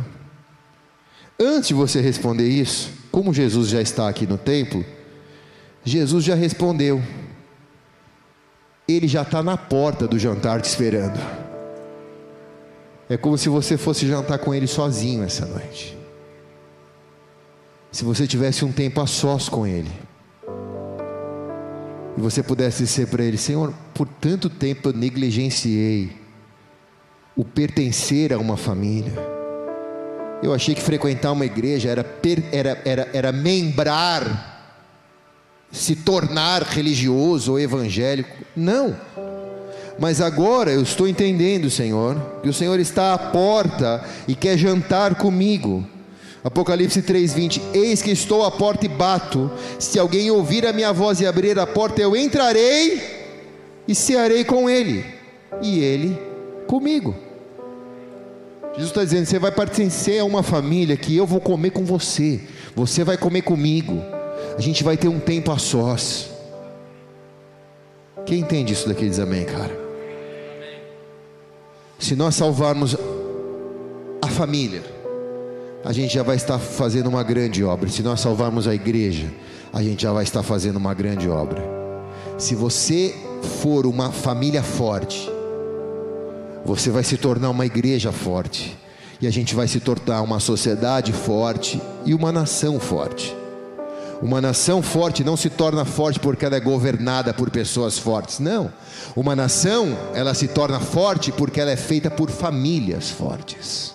Antes 1.38 1.68
de 1.68 1.74
você 1.74 2.00
responder 2.00 2.48
isso, 2.48 2.90
como 3.10 3.34
Jesus 3.34 3.68
já 3.68 3.82
está 3.82 4.08
aqui 4.08 4.24
no 4.24 4.38
templo, 4.38 4.84
Jesus 5.84 6.22
já 6.22 6.36
respondeu. 6.36 7.02
Ele 8.86 9.08
já 9.08 9.22
está 9.22 9.42
na 9.42 9.56
porta 9.56 10.06
do 10.06 10.16
jantar 10.16 10.60
te 10.60 10.66
esperando. 10.66 11.18
É 13.08 13.16
como 13.16 13.36
se 13.36 13.48
você 13.48 13.76
fosse 13.76 14.06
jantar 14.06 14.38
com 14.38 14.54
ele 14.54 14.68
sozinho 14.68 15.24
essa 15.24 15.44
noite. 15.44 15.98
Se 17.90 18.04
você 18.04 18.28
tivesse 18.28 18.64
um 18.64 18.70
tempo 18.70 19.00
a 19.00 19.08
sós 19.08 19.48
com 19.48 19.66
ele 19.66 19.90
e 22.16 22.20
você 22.20 22.44
pudesse 22.44 22.84
dizer 22.84 23.08
para 23.08 23.24
ele: 23.24 23.36
Senhor, 23.36 23.74
por 23.92 24.06
tanto 24.06 24.48
tempo 24.48 24.90
eu 24.90 24.92
negligenciei 24.92 26.21
o 27.36 27.44
pertencer 27.44 28.32
a 28.32 28.38
uma 28.38 28.56
família. 28.56 29.12
Eu 30.42 30.52
achei 30.52 30.74
que 30.74 30.82
frequentar 30.82 31.32
uma 31.32 31.46
igreja 31.46 31.88
era, 31.88 32.04
era, 32.50 32.82
era, 32.84 33.08
era 33.12 33.32
membrar, 33.32 34.50
se 35.70 35.96
tornar 35.96 36.62
religioso 36.62 37.52
ou 37.52 37.60
evangélico. 37.60 38.36
Não. 38.54 38.96
Mas 39.98 40.20
agora 40.20 40.72
eu 40.72 40.82
estou 40.82 41.06
entendendo, 41.06 41.70
Senhor, 41.70 42.40
que 42.42 42.48
o 42.48 42.52
Senhor 42.52 42.80
está 42.80 43.14
à 43.14 43.18
porta 43.18 44.04
e 44.26 44.34
quer 44.34 44.58
jantar 44.58 45.14
comigo. 45.14 45.86
Apocalipse 46.42 47.02
3:20 47.02 47.62
Eis 47.72 48.02
que 48.02 48.10
estou 48.10 48.44
à 48.44 48.50
porta 48.50 48.84
e 48.84 48.88
bato. 48.88 49.50
Se 49.78 49.98
alguém 49.98 50.28
ouvir 50.30 50.66
a 50.66 50.72
minha 50.72 50.92
voz 50.92 51.20
e 51.20 51.26
abrir 51.26 51.56
a 51.56 51.66
porta, 51.66 52.02
eu 52.02 52.16
entrarei 52.16 53.00
e 53.86 53.94
cearei 53.94 54.44
com 54.44 54.68
ele, 54.68 55.04
e 55.62 55.80
ele 55.80 56.31
comigo. 56.72 57.14
Jesus 58.72 58.88
está 58.88 59.04
dizendo: 59.04 59.26
você 59.26 59.38
vai 59.38 59.52
pertencer 59.52 60.22
a 60.22 60.24
uma 60.24 60.42
família 60.42 60.96
que 60.96 61.14
eu 61.14 61.26
vou 61.26 61.38
comer 61.38 61.70
com 61.70 61.84
você, 61.84 62.40
você 62.74 63.04
vai 63.04 63.18
comer 63.18 63.42
comigo, 63.42 64.00
a 64.56 64.60
gente 64.60 64.82
vai 64.82 64.96
ter 64.96 65.08
um 65.08 65.20
tempo 65.20 65.52
a 65.52 65.58
sós. 65.58 66.30
Quem 68.24 68.40
entende 68.40 68.72
isso 68.72 68.88
daqui 68.88 69.06
diz 69.06 69.18
amém, 69.18 69.44
cara? 69.44 69.78
Se 71.98 72.16
nós 72.16 72.34
salvarmos 72.36 72.96
a 74.22 74.28
família, 74.28 74.82
a 75.84 75.92
gente 75.92 76.14
já 76.14 76.22
vai 76.22 76.36
estar 76.36 76.58
fazendo 76.58 77.08
uma 77.08 77.22
grande 77.22 77.62
obra. 77.62 77.90
Se 77.90 78.02
nós 78.02 78.20
salvarmos 78.20 78.66
a 78.66 78.74
igreja, 78.74 79.30
a 79.72 79.82
gente 79.82 80.04
já 80.04 80.12
vai 80.12 80.24
estar 80.24 80.42
fazendo 80.42 80.76
uma 80.76 80.94
grande 80.94 81.28
obra. 81.28 81.62
Se 82.38 82.54
você 82.54 83.14
for 83.60 83.84
uma 83.84 84.10
família 84.10 84.62
forte, 84.62 85.31
você 86.64 86.90
vai 86.90 87.02
se 87.02 87.16
tornar 87.16 87.50
uma 87.50 87.66
igreja 87.66 88.12
forte. 88.12 88.76
E 89.20 89.26
a 89.26 89.30
gente 89.30 89.54
vai 89.54 89.68
se 89.68 89.80
tornar 89.80 90.22
uma 90.22 90.40
sociedade 90.40 91.12
forte 91.12 91.80
e 92.04 92.14
uma 92.14 92.32
nação 92.32 92.80
forte. 92.80 93.36
Uma 94.20 94.40
nação 94.40 94.80
forte 94.82 95.24
não 95.24 95.36
se 95.36 95.50
torna 95.50 95.84
forte 95.84 96.20
porque 96.20 96.44
ela 96.44 96.56
é 96.56 96.60
governada 96.60 97.34
por 97.34 97.50
pessoas 97.50 97.98
fortes. 97.98 98.38
Não. 98.38 98.72
Uma 99.16 99.34
nação, 99.34 99.96
ela 100.14 100.32
se 100.32 100.46
torna 100.46 100.78
forte 100.78 101.32
porque 101.32 101.60
ela 101.60 101.72
é 101.72 101.76
feita 101.76 102.10
por 102.10 102.30
famílias 102.30 103.10
fortes. 103.10 103.94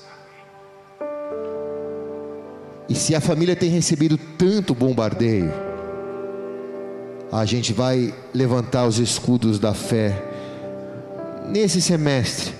E 2.89 2.95
se 2.95 3.15
a 3.15 3.21
família 3.21 3.55
tem 3.55 3.69
recebido 3.69 4.17
tanto 4.37 4.73
bombardeio, 4.73 5.51
a 7.31 7.45
gente 7.45 7.73
vai 7.73 8.13
levantar 8.33 8.85
os 8.85 8.99
escudos 8.99 9.59
da 9.59 9.73
fé 9.73 10.23
nesse 11.47 11.81
semestre 11.81 12.53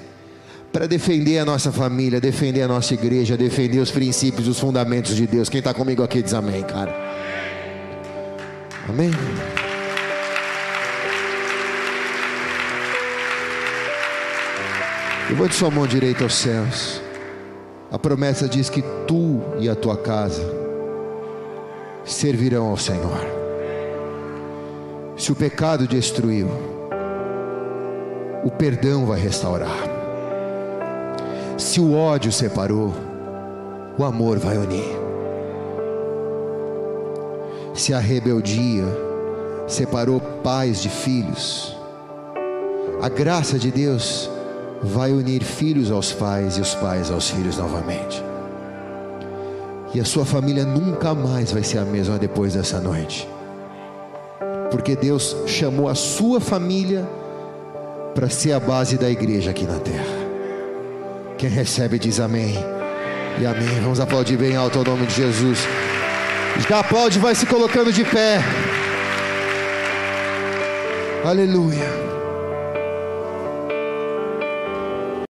para 0.72 0.88
defender 0.88 1.40
a 1.40 1.46
nossa 1.46 1.72
família, 1.72 2.20
defender 2.20 2.62
a 2.62 2.68
nossa 2.68 2.94
igreja, 2.94 3.38
defender 3.38 3.80
os 3.80 3.92
princípios, 3.92 4.48
os 4.48 4.60
fundamentos 4.60 5.16
de 5.16 5.26
Deus. 5.26 5.50
Quem 5.50 5.60
está 5.60 5.74
comigo 5.74 6.04
aqui 6.04 6.22
diz 6.22 6.34
amém, 6.34 6.64
cara. 6.64 6.96
Amém. 8.88 9.12
Levante 15.30 15.56
sua 15.56 15.70
mão 15.70 15.86
direita 15.86 16.24
aos 16.24 16.36
céus. 16.36 17.02
A 17.92 18.00
promessa 18.00 18.48
diz 18.48 18.70
que 18.70 18.82
tu 19.08 19.42
e 19.60 19.68
a 19.68 19.76
tua 19.76 19.98
casa 19.98 20.44
servirão 22.06 22.68
ao 22.68 22.78
Senhor. 22.78 23.26
Se 25.18 25.32
o 25.32 25.36
pecado 25.36 25.88
destruiu, 25.88 26.50
o 28.48 28.52
perdão 28.52 29.06
vai 29.06 29.20
restaurar. 29.20 29.78
Se 31.58 31.82
o 31.82 31.93
ódio 31.93 32.32
separou, 32.32 32.93
o 33.98 34.06
amor 34.06 34.39
vai 34.39 34.58
unir. 34.58 34.88
Se 37.74 37.93
a 37.93 38.00
rebeldia 38.00 38.86
separou 39.68 40.22
pais 40.22 40.82
de 40.82 40.88
filhos, 40.88 41.76
a 43.02 43.10
graça 43.10 43.60
de 43.60 43.70
Deus 43.70 44.30
vai 44.82 45.12
unir 45.12 45.43
filhos 45.43 45.91
aos 45.91 46.14
pais 46.14 46.58
e 46.58 46.62
os 46.62 46.74
pais 46.74 47.12
aos 47.12 47.30
filhos 47.30 47.58
novamente. 47.58 48.24
E 49.93 50.00
a 50.00 50.06
sua 50.06 50.26
família 50.26 50.64
nunca 50.64 51.14
mais 51.14 51.52
vai 51.52 51.64
ser 51.64 51.80
a 51.80 51.86
mesma 51.86 52.18
depois 52.18 52.54
dessa 52.54 52.80
noite. 52.80 53.28
Porque 54.72 54.95
Deus 54.95 55.36
chamou 55.45 55.89
a 55.89 55.95
sua 55.95 56.39
família 56.39 57.06
para 58.18 58.32
ser 58.32 58.51
a 58.51 58.59
base 58.59 58.97
da 58.97 59.11
igreja 59.11 59.51
aqui 59.51 59.63
na 59.63 59.78
terra. 59.78 60.18
Quem 61.38 61.51
recebe 61.51 61.99
diz 61.99 62.20
amém. 62.20 62.55
E 63.39 63.45
amém. 63.45 63.80
Vamos 63.80 63.99
aplaudir 63.99 64.36
bem 64.38 64.55
alto 64.55 64.80
o 64.80 64.84
nome 64.84 65.05
de 65.05 65.13
Jesus. 65.13 65.59
Já 66.68 66.80
aplaude, 66.80 67.20
vai 67.20 67.36
se 67.36 67.45
colocando 67.45 67.93
de 67.93 68.03
pé. 68.03 68.39
Aleluia. 71.24 72.07